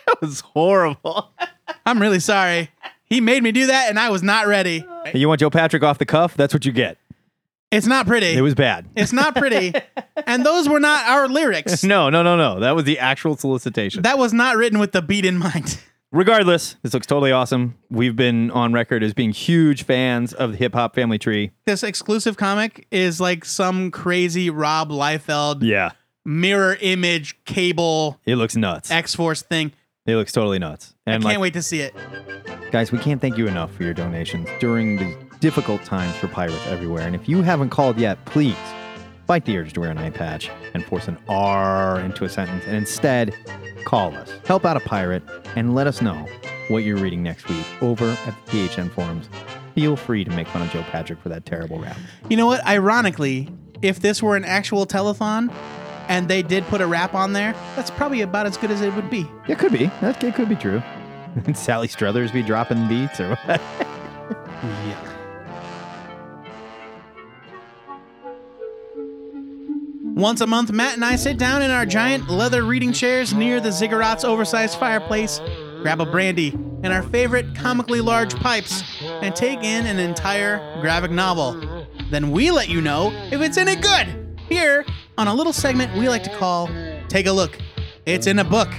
[0.21, 1.31] That was horrible.
[1.85, 2.69] I'm really sorry.
[3.05, 4.85] He made me do that and I was not ready.
[5.13, 6.35] you want Joe Patrick off the cuff?
[6.35, 6.97] That's what you get.
[7.71, 8.33] It's not pretty.
[8.33, 8.87] It was bad.
[8.95, 9.73] it's not pretty.
[10.25, 11.83] and those were not our lyrics.
[11.83, 12.61] No, no, no, no.
[12.61, 14.03] That was the actual solicitation.
[14.03, 15.77] That was not written with the beat in mind.
[16.13, 17.75] Regardless, this looks totally awesome.
[17.89, 21.51] We've been on record as being huge fans of the hip hop family tree.
[21.65, 25.91] This exclusive comic is like some crazy Rob Liefeld Yeah.
[26.23, 28.89] mirror image cable It looks nuts.
[28.89, 29.73] X Force thing.
[30.07, 30.95] It looks totally nuts.
[31.05, 31.93] And I can't like, wait to see it.
[32.71, 36.65] guys, we can't thank you enough for your donations during these difficult times for pirates
[36.67, 37.05] everywhere.
[37.05, 38.55] And if you haven't called yet, please
[39.27, 42.63] fight the urge to wear an eye patch and force an R into a sentence
[42.65, 43.35] and instead
[43.83, 44.31] call us.
[44.45, 45.23] Help out a pirate
[45.57, 46.25] and let us know
[46.69, 49.29] what you're reading next week over at the THN forums.
[49.75, 51.97] Feel free to make fun of Joe Patrick for that terrible rap.
[52.29, 52.65] You know what?
[52.65, 53.49] Ironically,
[53.81, 55.53] if this were an actual telethon
[56.07, 58.93] and they did put a rap on there, that's probably about as good as it
[58.95, 59.29] would be.
[59.47, 59.87] It could be.
[60.01, 60.81] That it could be true.
[61.53, 63.61] Sally Struthers be dropping beats or what?
[70.15, 73.59] Once a month, Matt and I sit down in our giant leather reading chairs near
[73.61, 75.39] the Ziggurat's oversized fireplace,
[75.83, 81.11] grab a brandy and our favorite comically large pipes, and take in an entire graphic
[81.11, 81.85] novel.
[82.09, 84.85] Then we let you know if it's any good here
[85.17, 86.69] on a little segment we like to call
[87.09, 87.57] Take a Look.
[88.05, 88.69] It's in a book.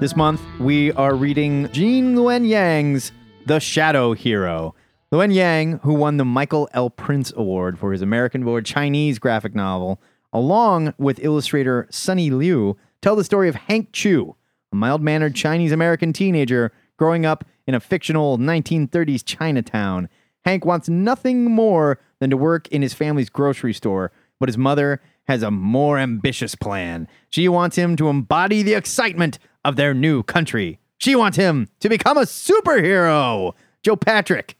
[0.00, 3.12] This month, we are reading Gene Luen Yang's
[3.46, 4.74] The Shadow Hero.
[5.10, 6.90] Luen Yang, who won the Michael L.
[6.90, 10.00] Printz Award for his American born Chinese graphic novel,
[10.32, 14.36] along with illustrator Sonny Liew, tell the story of Hank Chu,
[14.70, 20.10] a mild mannered Chinese American teenager growing up in a fictional 1930s Chinatown.
[20.44, 25.00] Hank wants nothing more than to work in his family's grocery store, but his mother
[25.26, 27.06] has a more ambitious plan.
[27.28, 30.78] She wants him to embody the excitement of their new country.
[30.98, 33.52] She wants him to become a superhero.
[33.82, 34.56] Joe Patrick,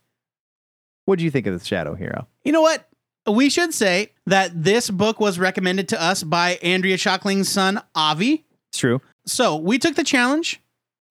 [1.07, 2.27] what do you think of the Shadow Hero?
[2.45, 2.89] You know what?
[3.27, 8.45] We should say that this book was recommended to us by Andrea Shockling's son, Avi.
[8.71, 9.01] It's true.
[9.27, 10.61] So we took the challenge.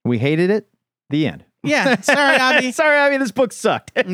[0.06, 0.68] We hated it.
[1.10, 1.46] The end.
[1.70, 2.72] Yeah, sorry, Avi.
[2.78, 3.92] Sorry, mean this book sucked.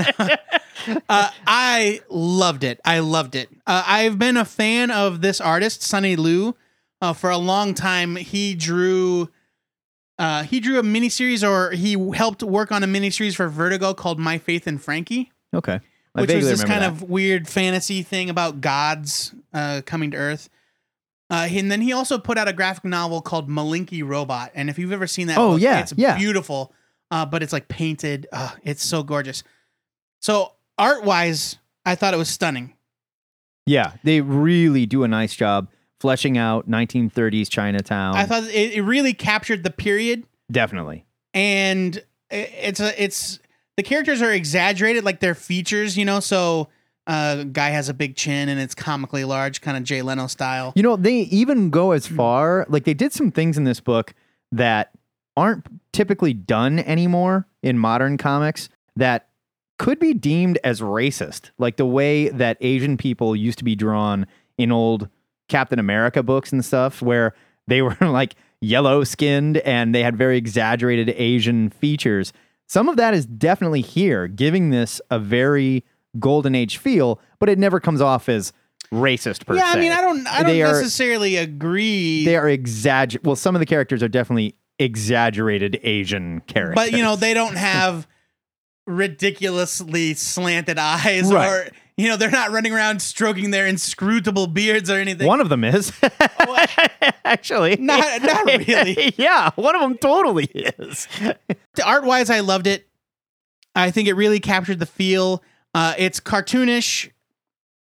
[1.07, 2.81] Uh, I loved it.
[2.83, 3.47] I loved it.
[3.65, 6.55] Uh, I've been a fan of this artist, Sonny Liew,
[7.01, 8.15] uh, for a long time.
[8.17, 9.29] He drew.
[10.19, 14.19] Uh, he drew a miniseries, or he helped work on a miniseries for Vertigo called
[14.19, 15.79] My Faith in Frankie, okay.
[16.15, 16.91] I which was this kind that.
[16.91, 20.49] of weird fantasy thing about gods uh, coming to Earth.
[21.29, 24.51] Uh, and then he also put out a graphic novel called Malinky Robot.
[24.53, 26.17] And if you've ever seen that, Oh, book, yeah, it's yeah.
[26.17, 26.73] beautiful.
[27.13, 28.25] Uh, but it's like painted.
[28.31, 29.43] Uh, it's so gorgeous.
[30.19, 32.73] So art wise, I thought it was stunning.
[33.67, 35.67] Yeah, they really do a nice job
[35.99, 38.15] fleshing out 1930s Chinatown.
[38.15, 41.05] I thought it, it really captured the period, Definitely.
[41.35, 41.97] and
[42.31, 43.39] it, it's a it's
[43.77, 46.19] the characters are exaggerated, like their features, you know.
[46.19, 46.69] So
[47.05, 50.73] uh, guy has a big chin and it's comically large, kind of Jay Leno style.
[50.75, 54.15] You know, they even go as far, like they did some things in this book
[54.51, 54.89] that
[55.35, 59.27] aren't typically done anymore in modern comics that
[59.79, 64.27] could be deemed as racist, like the way that Asian people used to be drawn
[64.57, 65.09] in old
[65.49, 67.33] Captain America books and stuff, where
[67.67, 72.31] they were like yellow skinned and they had very exaggerated Asian features.
[72.67, 75.83] Some of that is definitely here, giving this a very
[76.19, 78.53] golden age feel, but it never comes off as
[78.91, 79.77] racist per yeah, se.
[79.77, 82.23] I mean, I don't, I don't They are- necessarily agree.
[82.25, 83.21] they are exagger.
[83.23, 86.75] Well, some of the characters are definitely exaggerated Asian character.
[86.75, 88.07] but you know they don't have
[88.87, 91.47] ridiculously slanted eyes Right.
[91.47, 95.49] or you know they're not running around stroking their inscrutable beards or anything one of
[95.49, 95.93] them is
[97.25, 99.13] actually Not- not really.
[99.17, 101.07] yeah, one of them totally is.
[101.85, 102.87] art wise i loved it
[103.75, 105.41] i think it really captured the feel
[105.75, 107.09] uh, it's cartoonish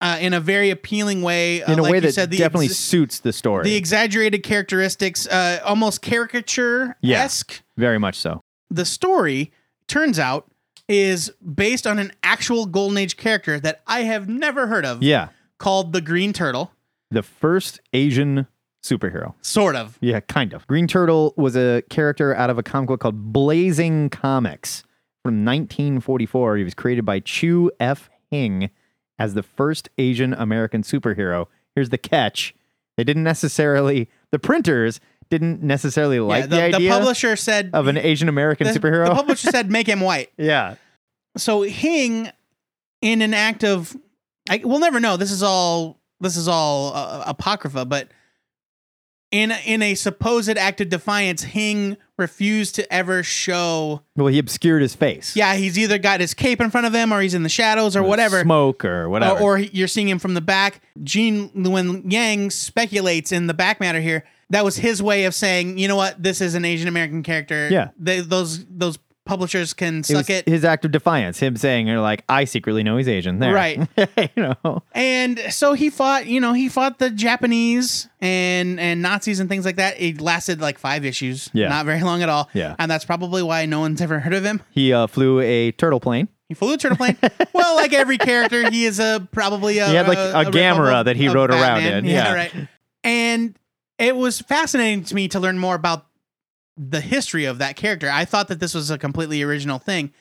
[0.01, 2.39] uh, in a very appealing way uh, In a like way you that said, the
[2.39, 3.65] definitely ex- suits the story.
[3.65, 8.41] the exaggerated characteristics uh, almost caricature-esque Very much so.
[8.71, 9.53] the story
[9.87, 10.51] turns out
[10.89, 15.29] is based on an actual golden age character that i have never heard of Yeah,
[15.59, 16.73] called the green turtle
[17.11, 18.47] the first Asian
[18.85, 19.33] superhero.
[19.41, 19.97] Sort of.
[20.03, 20.67] Yeah, kind of.
[20.67, 24.83] Green Turtle was a character out of a comic book called Blazing Comics
[25.25, 26.59] from 1944.
[26.59, 28.11] He was created by Chu F.
[28.31, 28.69] Hing
[29.19, 31.47] as the first Asian American superhero.
[31.75, 32.55] Here's the catch
[32.97, 35.01] they didn't necessarily, the printers
[35.31, 39.07] didn't necessarily like yeah, the, the, idea publisher said of an Asian American the, superhero.
[39.07, 40.33] The publisher said make him white.
[40.37, 40.75] yeah.
[41.37, 42.31] So Hing,
[43.01, 43.97] in an act of,
[44.51, 45.17] I, we'll never know.
[45.17, 48.09] This is all this is all uh, apocrypha, but
[49.31, 54.03] in in a supposed act of defiance, Hing refused to ever show.
[54.17, 55.37] Well, he obscured his face.
[55.37, 57.97] Yeah, he's either got his cape in front of him, or he's in the shadows,
[57.97, 58.43] or whatever.
[58.43, 59.41] Smoke or whatever.
[59.41, 60.81] Or, or you're seeing him from the back.
[61.03, 65.79] Gene Luen Yang speculates in the back matter here that was his way of saying,
[65.79, 67.69] you know what, this is an Asian American character.
[67.71, 67.91] Yeah.
[67.99, 68.99] they, those those
[69.29, 70.49] publishers can it suck was it.
[70.49, 73.79] his act of defiance, him saying, "You're like, I secretly know he's Asian." There, Right.
[74.17, 74.29] you
[74.65, 79.49] know, And so he fought, you know, he fought the Japanese and and Nazis and
[79.49, 80.01] things like that.
[80.01, 81.69] It lasted like five issues, Yeah.
[81.69, 82.49] not very long at all.
[82.55, 82.75] Yeah.
[82.79, 84.63] and that's probably why no one's ever heard of him.
[84.71, 86.29] he uh, flew a turtle plane.
[86.49, 87.17] He flew a turtle plane.
[87.53, 91.05] well, like every character, he is a probably a He had, like, a Gamera Republic
[91.05, 92.05] that he rode around in.
[92.07, 92.33] Yeah.
[92.33, 92.53] right.
[93.05, 93.55] And
[93.99, 96.07] it was fascinating to me to learn more about
[96.79, 98.09] the history of that character.
[98.11, 100.13] I thought that this was a completely original thing.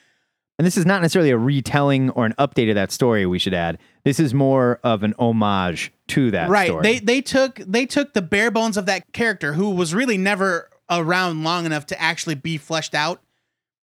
[0.58, 3.24] And this is not necessarily a retelling or an update of that story.
[3.26, 3.78] We should add.
[4.04, 6.82] This is more of an homage to that right story.
[6.82, 10.68] they they took they took the bare bones of that character who was really never
[10.90, 13.22] around long enough to actually be fleshed out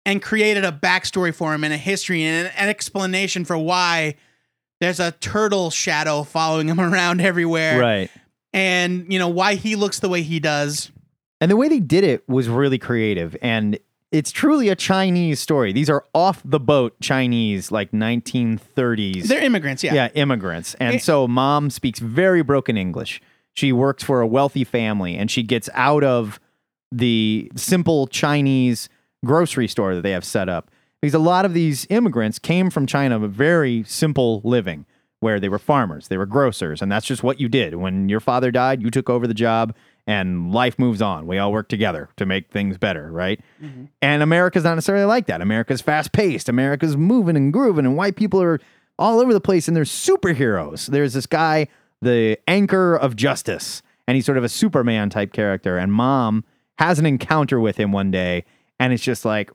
[0.05, 4.17] and created a backstory for him and a history and an, an explanation for why
[4.81, 8.11] there's a turtle shadow following him around everywhere right.
[8.53, 10.91] and you know why he looks the way he does
[11.41, 13.37] And the way they did it was really creative.
[13.41, 13.79] And
[14.13, 15.73] it's truly a Chinese story.
[15.73, 19.25] These are off the boat Chinese, like 1930s.
[19.29, 20.75] they're immigrants yeah yeah, immigrants.
[20.75, 23.21] And It- so mom speaks very broken English.
[23.55, 26.41] She works for a wealthy family and she gets out of
[26.93, 28.89] the simple Chinese
[29.25, 30.71] grocery store that they have set up.
[31.01, 34.85] Because a lot of these immigrants came from China with very simple living
[35.21, 37.75] where they were farmers, they were grocers, and that's just what you did.
[37.75, 39.75] When your father died, you took over the job
[40.11, 41.29] and life moves on.
[41.29, 43.41] We all work together to make things better, right?
[43.63, 43.85] Mm-hmm.
[44.03, 45.41] And America's not necessarily like that.
[45.41, 46.49] America's fast paced.
[46.49, 48.59] America's moving and grooving, and white people are
[48.99, 50.89] all over the place, and they're superheroes.
[50.89, 51.69] There's this guy,
[52.03, 55.79] the anchor of justice, and he's sort of a Superman type character.
[55.79, 56.45] And mom
[56.79, 58.45] has an encounter with him one day,
[58.81, 59.53] and it's just like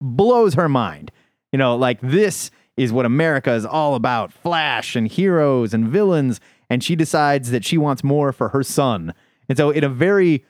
[0.00, 1.12] blows her mind.
[1.52, 6.40] You know, like this is what America is all about flash and heroes and villains.
[6.70, 9.12] And she decides that she wants more for her son.
[9.48, 10.44] And so, in a very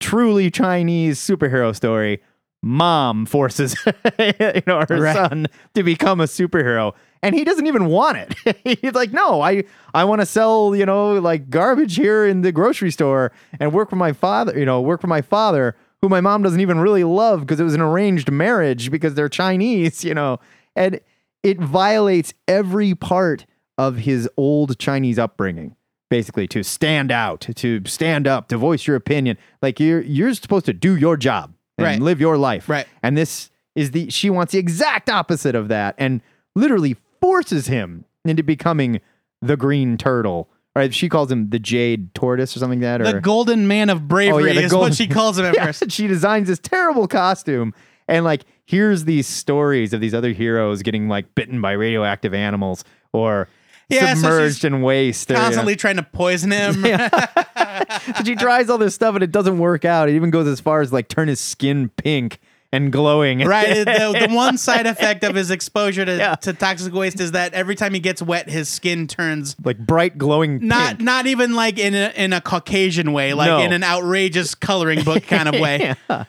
[0.00, 2.22] truly Chinese superhero story,
[2.62, 3.74] mom forces
[4.18, 5.16] you know her Right.
[5.16, 8.78] son to become a superhero and he doesn't even want it.
[8.82, 9.64] He's like no i
[9.94, 13.88] i want to sell you know like garbage here in the grocery store and work
[13.88, 17.02] for my father you know work for my father who my mom doesn't even really
[17.02, 20.38] love because it was an arranged marriage because they're chinese you know?
[20.76, 21.00] And
[21.42, 23.46] it violates every part
[23.78, 25.76] of his old chinese upbringing
[26.10, 29.38] basically to stand out to stand up to voice your opinion.
[29.62, 32.00] Like you're you're supposed to do your job and Right.
[32.00, 32.68] live your life.
[32.68, 32.86] Right.
[33.02, 36.20] and this is the she wants the exact opposite of that and
[36.54, 39.00] literally forces him into becoming
[39.40, 40.48] the green turtle.
[40.74, 44.06] Right she calls him the jade tortoise or something like that the golden man of
[44.08, 45.90] bravery Oh, yeah, is golden- what she calls him at yeah, first.
[45.90, 47.72] she designs this terrible costume.
[48.08, 52.84] And like here's these stories of these other heroes getting like bitten by radioactive animals
[53.12, 53.48] or
[53.90, 55.44] Yeah, submerged she's in waste or, you know.
[55.44, 59.84] constantly trying to poison him So she tries all this stuff and it doesn't work
[59.84, 60.08] out.
[60.08, 62.38] It even goes as far as like turn his skin pink
[62.72, 63.40] and glowing.
[63.40, 63.84] Right.
[63.84, 66.34] The, the one side effect of his exposure to, Yeah.
[66.36, 70.16] to toxic waste is that every time he gets wet, his skin turns like bright
[70.18, 71.00] glowing not pink.
[71.00, 73.58] not even like in a in a Caucasian way, like No.
[73.60, 75.94] in an outrageous coloring book kind of way.
[76.08, 76.24] Yeah.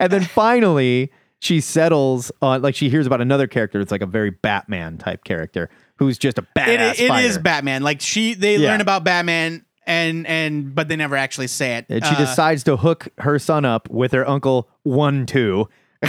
[0.00, 1.10] And then finally,
[1.40, 3.78] she settles on like she hears about another character.
[3.80, 5.68] It's like a very Batman type character
[5.98, 7.00] who's just a It, badass.
[7.00, 7.26] it fighter.
[7.28, 7.82] is Batman.
[7.82, 8.70] Like she, they Yeah.
[8.70, 11.86] learn about Batman and and but they never actually say it.
[11.88, 15.68] And she Uh, decides to hook her son up with her uncle One Two,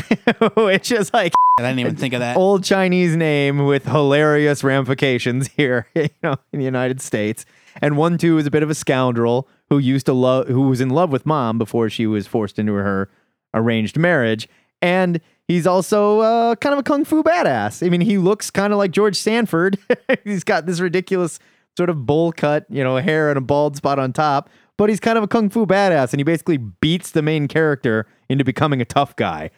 [0.55, 2.37] which is like I didn't even think of that.
[2.37, 7.45] old Chinese name with hilarious ramifications here, you know, in the United States.
[7.81, 10.81] And one two is a bit of a scoundrel who used to love, who was
[10.81, 13.09] in love with mom before she was forced into her
[13.53, 14.47] arranged marriage.
[14.81, 17.85] And he's also uh, kind of a kung fu badass.
[17.85, 19.77] I mean, he looks kind of like George Sanford.
[20.23, 21.39] he's got this ridiculous
[21.75, 24.49] sort of bowl cut, you know, hair and a bald spot on top.
[24.77, 28.07] But he's kind of a kung fu badass, and he basically beats the main character
[28.29, 29.49] into becoming a tough guy.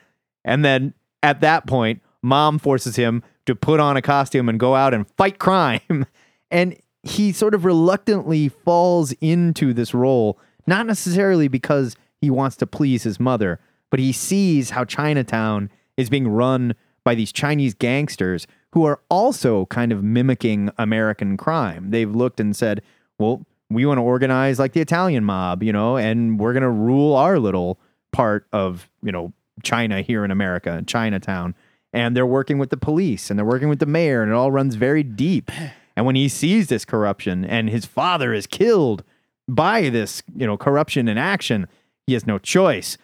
[0.44, 4.74] And then at that point, mom forces him to put on a costume and go
[4.76, 6.08] out and fight crime.
[6.54, 10.38] And he sort of reluctantly falls into this role,
[10.68, 16.10] not necessarily because he wants to please his mother, but he sees how Chinatown is
[16.10, 21.92] being run by these Chinese gangsters who are also kind of mimicking American crime.
[21.92, 22.82] They've looked and said,
[23.18, 26.70] well, we want to organize like the Italian mob, you know, and we're going to
[26.70, 27.80] rule our little
[28.12, 29.34] part of, you know,
[29.64, 31.56] China here in America, Chinatown.
[31.94, 34.52] And they're working with the police and they're working with the mayor, and it all
[34.52, 35.52] runs very deep.
[35.94, 39.04] And when he sees this corruption and his father is killed
[39.50, 41.68] by this, you know, corruption in action,
[42.08, 42.98] he has no choice.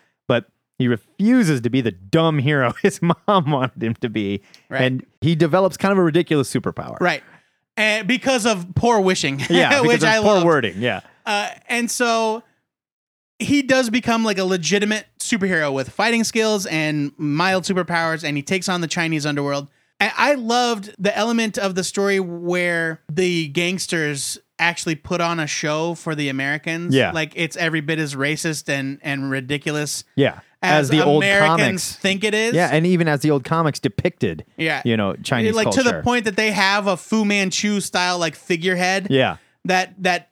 [0.78, 4.42] He refuses to be the dumb hero his mom wanted him to be.
[4.70, 4.82] Right.
[4.84, 7.00] And he develops kind of a ridiculous superpower.
[7.00, 7.24] Right.
[7.76, 9.42] And because of poor wishing.
[9.50, 10.44] Yeah, which because of I poor love.
[10.44, 10.82] wording.
[10.82, 11.02] Yeah.
[11.26, 12.44] Uh, and so
[13.40, 18.44] he does become like a legitimate superhero with fighting skills and mild superpowers, and he
[18.44, 19.68] takes on the Chinese underworld.
[20.00, 25.48] And I loved the element of the story where the gangsters actually put on a
[25.48, 26.94] show for the Americans.
[26.96, 27.12] Yeah.
[27.12, 30.40] like it's every bit as racist and and ridiculous Yeah.
[30.62, 31.96] As, the old comics.
[31.96, 32.54] think it is.
[32.54, 35.84] Yeah, and even as the old comics depicted, yeah, you know, Chinese like culture.
[35.84, 39.38] to the point that they have a Fu Manchu style like figurehead Yeah.
[39.66, 40.30] that that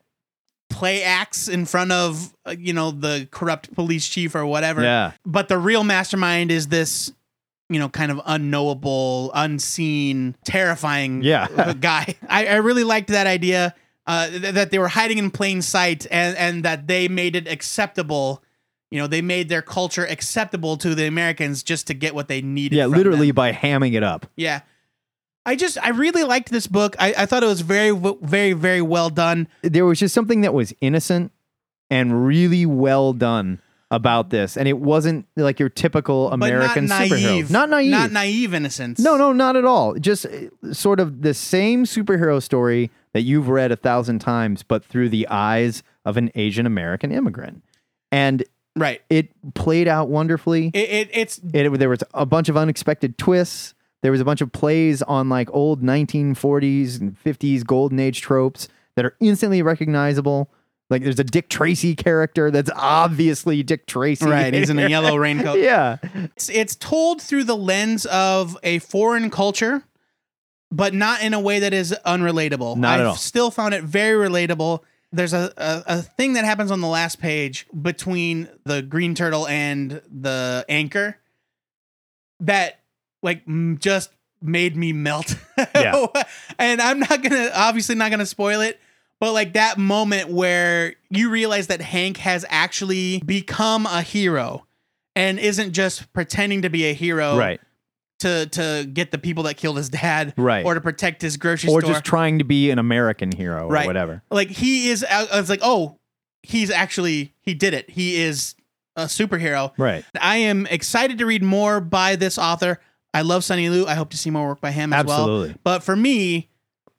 [0.70, 4.82] play acts in front of uh, you know the corrupt police chief or whatever.
[4.82, 5.12] Yeah.
[5.26, 7.14] But the real mastermind is this
[7.70, 11.74] you know kind of unknowable, unseen, terrifying Yeah.
[11.80, 12.16] guy.
[12.28, 13.74] I, I really liked that idea
[14.08, 17.48] uh, th- that they were hiding in plain sight and and that they made it
[17.48, 18.42] acceptable.
[18.92, 22.42] You know, they made their culture acceptable to the Americans just to get what they
[22.42, 22.76] needed.
[22.76, 23.36] Yeah, literally them.
[23.36, 24.28] by hamming it up.
[24.36, 24.62] Yeah.
[25.46, 26.96] I just I really liked this book.
[26.98, 29.48] I, I thought it was very very very well done.
[29.62, 31.32] There was just something that was innocent
[31.90, 33.62] and really well done
[33.92, 34.58] about this.
[34.58, 37.12] And it wasn't like your typical American not naive.
[37.12, 37.50] superhero.
[37.52, 37.92] Not naive.
[37.92, 39.00] Not naive innocence.
[39.00, 39.94] No, no, not at all.
[39.96, 44.84] Just uh, sort of the same superhero story that you've read a thousand times, but
[44.84, 47.64] through the eyes of an Asian American immigrant.
[48.12, 48.44] And
[48.76, 49.02] Right.
[49.10, 50.72] it played out wonderfully.
[50.74, 53.74] It, it it's It, there was a bunch of unexpected twists.
[54.02, 58.68] There was a bunch of plays on like old 1940s and 50s golden age tropes
[58.96, 60.52] that are instantly recognizable.
[60.90, 64.26] Like there's a Dick Tracy character that's obviously Dick Tracy.
[64.26, 64.54] right.
[64.54, 65.58] He's in a yellow raincoat.
[65.60, 65.98] yeah.
[66.36, 69.84] It's, it's told through the lens of a foreign culture,
[70.72, 72.78] but not in a way that is unrelatable.
[72.78, 73.16] Not at I've all.
[73.16, 74.82] still found it very relatable.
[75.12, 79.48] There's a, a, a thing that happens on the last page between the green turtle
[79.48, 81.18] and the anchor
[82.42, 82.80] that
[83.24, 85.36] like m- just made me melt.
[85.74, 86.06] Yeah.
[86.60, 88.80] and I'm not gonna obviously not gonna spoil it,
[89.20, 94.66] but like that moment where you realize that Hank has actually become a hero
[95.16, 97.62] and isn't just pretending to be a hero Right.
[98.20, 100.66] To to get the people that killed his dad Right.
[100.66, 101.92] or to protect his grocery Or store.
[101.92, 103.86] Or just trying to be an American hero or Right.
[103.86, 104.24] whatever.
[104.32, 106.00] like he is I was like, "Oh,
[106.42, 107.90] he's actually he did it.
[107.90, 108.56] He is
[108.96, 110.06] a superhero." Right.
[110.22, 112.80] I am excited to read more by this author.
[113.14, 113.86] I love Sonny Liew.
[113.86, 115.20] I hope to see more work by him as well.
[115.20, 115.56] Absolutely.
[115.66, 116.48] But for me,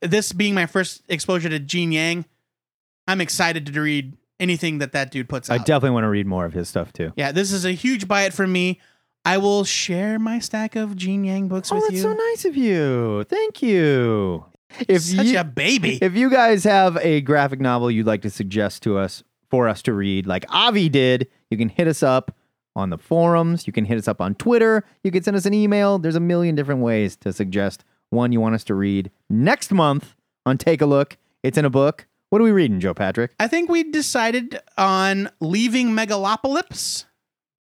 [0.02, 2.26] this being my first exposure to Gene Yang,
[3.08, 5.54] I'm excited to read anything that that dude puts out.
[5.54, 7.12] I definitely want to read more of his stuff too.
[7.16, 8.80] yeah, this is a huge buy it for me.
[9.26, 12.02] I will share my stack of Gene Yang books Oh, with that's you.
[12.02, 13.24] so nice of you.
[13.24, 14.44] Thank you.
[14.88, 15.98] If Such you, a baby.
[16.02, 19.82] if you guys have a graphic novel you'd like to suggest to us for us
[19.82, 22.34] to read, like Avi did, you can hit us up
[22.74, 23.66] on the forums.
[23.66, 24.84] You can hit us up on Twitter.
[25.02, 25.98] You can send us an email.
[25.98, 30.14] There's a million different ways to suggest one you want us to read next month
[30.44, 31.16] on Take a Look.
[31.42, 32.06] It's in a book.
[32.30, 33.32] What are we reading, Joe Patrick?
[33.40, 37.05] I think we decided on leaving Megalopolis,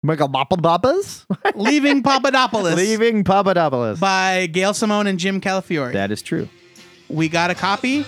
[0.04, 1.26] Megalopolis?
[1.56, 4.00] leaving Papadopoulos Leaving Papadopoulos.
[4.00, 5.94] by Gail Simone and Jim Calafiore.
[5.94, 6.48] That is true.
[7.10, 8.06] we got a copy.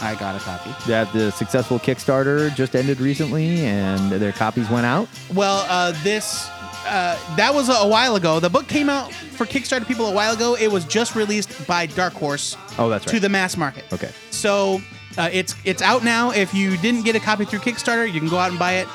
[0.00, 0.70] I got a copy.
[0.88, 5.08] That the successful Kickstarter just ended recently, and their copies went out.
[5.32, 6.48] Well, uh, this
[6.86, 8.40] uh, that was a, a while ago.
[8.40, 10.56] The book came out for Kickstarter people a while ago.
[10.56, 13.12] It was just released by Dark Horse Oh, that's right.
[13.14, 13.84] to the mass market.
[13.92, 14.10] okay.
[14.30, 14.80] So
[15.16, 16.32] uh, it's it's out now.
[16.32, 18.88] If you didn't get a copy through Kickstarter, you can go out and buy it.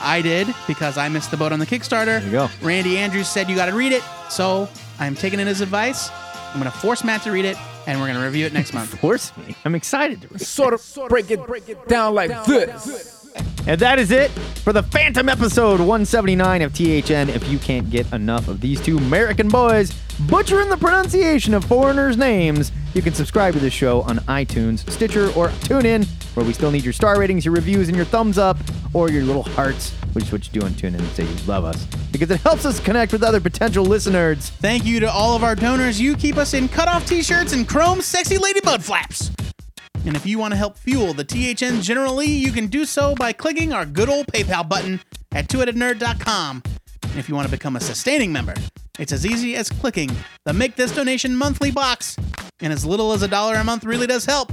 [0.00, 2.20] I did because I missed the boat on the Kickstarter.
[2.20, 2.48] There you go.
[2.62, 4.68] Randy Andrews said you got to read it, so
[4.98, 6.10] I'm taking in his advice.
[6.52, 8.98] I'm gonna force Matt to read it, and we're gonna review it next month.
[9.00, 9.54] Force me.
[9.64, 10.40] I'm excited to read.
[10.40, 13.26] Sort of break it, break it down like this.
[13.66, 14.30] And that is it
[14.64, 17.28] for the Phantom episode 179 of THN.
[17.28, 19.92] If you can't get enough of these two American boys
[20.26, 25.26] butchering the pronunciation of foreigners' names, you can subscribe to this show on iTunes, Stitcher,
[25.32, 28.56] or TuneIn, where we still need your star ratings, your reviews, and your thumbs up,
[29.06, 31.84] your little hearts, which is what you do on TuneIn and say you love us,
[32.10, 34.50] because it helps us connect with other potential listeners.
[34.50, 36.00] Thank you to all of our donors.
[36.00, 39.30] You keep us in cutoff t-shirts and chrome sexy lady bud flaps.
[40.04, 43.32] And if you want to help fuel the THN generally, you can do so by
[43.32, 45.00] clicking our good old PayPal button
[45.32, 46.62] at twoheadednerd.com.
[47.02, 48.54] And if you want to become a sustaining member,
[48.98, 50.10] it's as easy as clicking
[50.44, 52.16] the Make This Donation Monthly box.
[52.60, 54.50] And as little as a dollar a month really does help.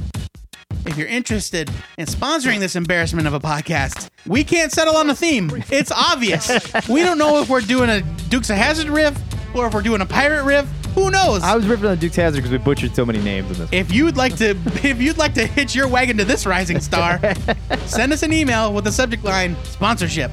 [0.86, 5.16] If you're interested in sponsoring this embarrassment of a podcast, we can't settle on a
[5.16, 5.52] theme.
[5.72, 6.50] It's obvious.
[6.88, 9.20] we don't know if we're doing a Dukes of Hazzard riff
[9.56, 10.70] or if we're doing a pirate riff.
[10.94, 11.42] Who knows?
[11.44, 13.70] I was ripping on Duke's Hazard because we butchered so many names in this.
[13.74, 14.52] If you'd like to,
[14.84, 17.20] if you'd like to hitch your wagon to this rising star,
[17.86, 20.32] send us an email with the subject line "sponsorship."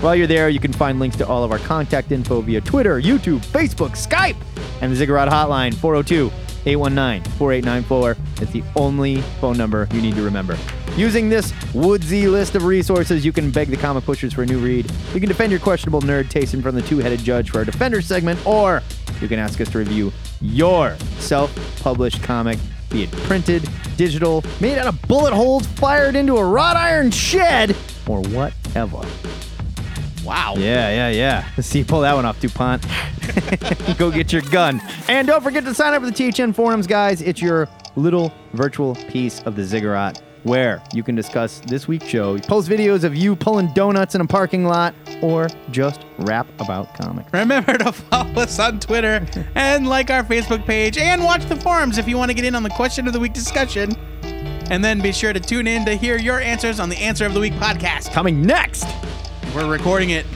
[0.00, 3.00] While you're there, you can find links to all of our contact info via Twitter,
[3.00, 4.36] YouTube, Facebook, Skype,
[4.82, 6.30] and the Ziggurat hotline 402
[6.66, 8.16] 819 4894.
[8.42, 10.56] It's the only phone number you need to remember.
[10.96, 14.58] Using this woodsy list of resources, you can beg the comic pushers for a new
[14.58, 14.90] read.
[15.12, 18.00] You can defend your questionable nerd taste of the two headed judge for our Defender
[18.00, 18.82] segment, or
[19.20, 21.52] you can ask us to review your self
[21.82, 22.58] published comic,
[22.90, 27.76] be it printed, digital, made out of bullet holes fired into a wrought iron shed,
[28.06, 29.00] or whatever.
[30.24, 30.54] Wow.
[30.56, 31.48] Yeah, yeah, yeah.
[31.56, 32.84] Let's see you pull that one off, DuPont.
[33.98, 34.80] Go get your gun.
[35.08, 37.22] And don't forget to sign up for the THN forums, guys.
[37.22, 42.38] It's your little virtual piece of the ziggurat where you can discuss this week's show,
[42.38, 47.32] post videos of you pulling donuts in a parking lot, or just rap about comics.
[47.32, 51.98] Remember to follow us on Twitter and like our Facebook page and watch the forums
[51.98, 53.90] if you want to get in on the question of the week discussion.
[54.70, 57.34] And then be sure to tune in to hear your answers on the Answer of
[57.34, 58.12] the Week podcast.
[58.12, 58.86] Coming next.
[59.54, 60.26] We're recording it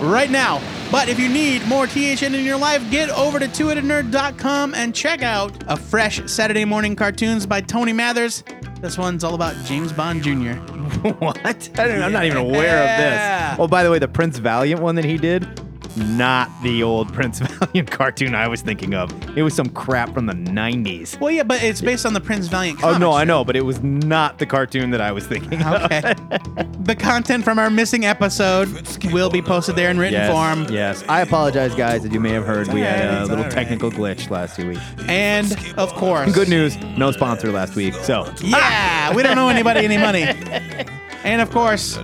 [0.00, 0.60] right now.
[0.90, 5.22] But if you need more THN in your life, get over to twoheadednerd.com and check
[5.22, 8.44] out a fresh Saturday morning cartoons by Tony Mathers.
[8.82, 10.52] This one's all about James Bond Jr.
[11.20, 11.38] what?
[11.46, 13.58] I don't, I'm not even aware of this.
[13.58, 15.48] Oh, by the way, the Prince Valiant one that he did,
[15.96, 19.10] not the old Prince Valiant cartoon I was thinking of.
[19.36, 21.18] It was some crap from the 90s.
[21.20, 23.64] Well, yeah, but it's based on the Prince Valiant Oh no, I know, but it
[23.64, 25.82] was not the cartoon that I was thinking of.
[25.84, 26.00] Okay.
[26.80, 28.68] the content from our missing episode
[29.12, 30.72] will be posted there in written Yes, form.
[30.74, 31.04] yes.
[31.08, 32.68] I apologize, guys, as you may have heard.
[32.72, 34.78] We had a little technical glitch last week.
[35.08, 37.94] And of course, Good news, no sponsor last week.
[37.94, 40.24] So Yeah, we don't owe anybody any money.
[41.24, 41.96] And of course,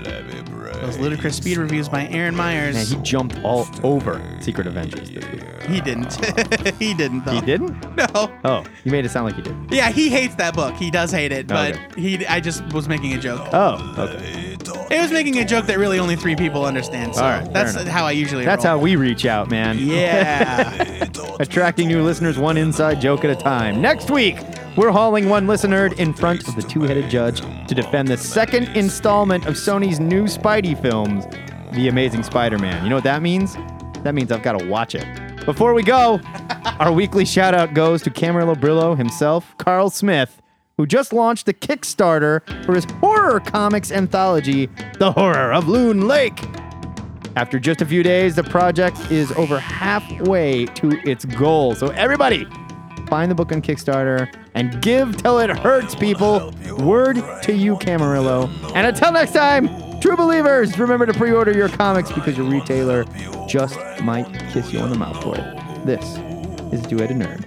[0.81, 2.75] those ludicrous speed reviews by Aaron Myers.
[2.75, 5.43] man, he jumped all over Secret Avengers this week.
[5.69, 6.15] He didn't.
[6.79, 7.25] he didn't.
[7.25, 7.33] Though.
[7.33, 7.97] He didn't?
[7.97, 8.07] No.
[8.45, 9.55] Oh, you made it sound like he did.
[9.71, 10.75] Yeah, he hates that book.
[10.75, 12.01] He does hate it, but Okay.
[12.01, 12.27] he.
[12.27, 13.47] I just was making a joke.
[13.53, 14.57] Oh, okay.
[14.91, 17.15] It was making a joke that really only three people understand.
[17.15, 17.87] So All right, fair that's enough.
[17.89, 18.45] how I usually.
[18.45, 18.79] That's roll.
[18.79, 19.79] how we reach out, man.
[19.79, 21.09] Yeah.
[21.41, 23.81] Attracting new listeners one inside joke at a time.
[23.81, 24.37] Next week,
[24.81, 28.67] we're hauling one listener in front of the two headed judge to defend the second
[28.75, 31.27] installment of Sony's new Spidey films,
[31.75, 32.83] The Amazing Spider Man.
[32.83, 33.57] You know what that means?
[34.05, 35.45] That means I've got to watch it.
[35.45, 36.19] Before we go,
[36.81, 40.41] our weekly shout out goes to Camarillo Brillo himself, Carl Smith,
[40.79, 46.43] who just launched the Kickstarter for his horror comics anthology, The Horror of Loon Lake.
[47.37, 51.75] After just a few days, the project is over halfway to its goal.
[51.75, 52.47] So, everybody,
[53.11, 56.55] find the book on Kickstarter and give till it hurts, people.
[56.79, 58.49] Word to you, Camarillo.
[58.75, 59.69] And until next time,
[60.01, 63.05] true believers, remember to pre order your comics because your retailer
[63.49, 65.85] just might kiss you on the mouth for it.
[65.85, 66.17] This
[66.73, 67.45] is Two Headed Nerd.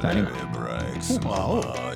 [0.00, 0.50] Signing off.
[1.24, 1.89] Whoa.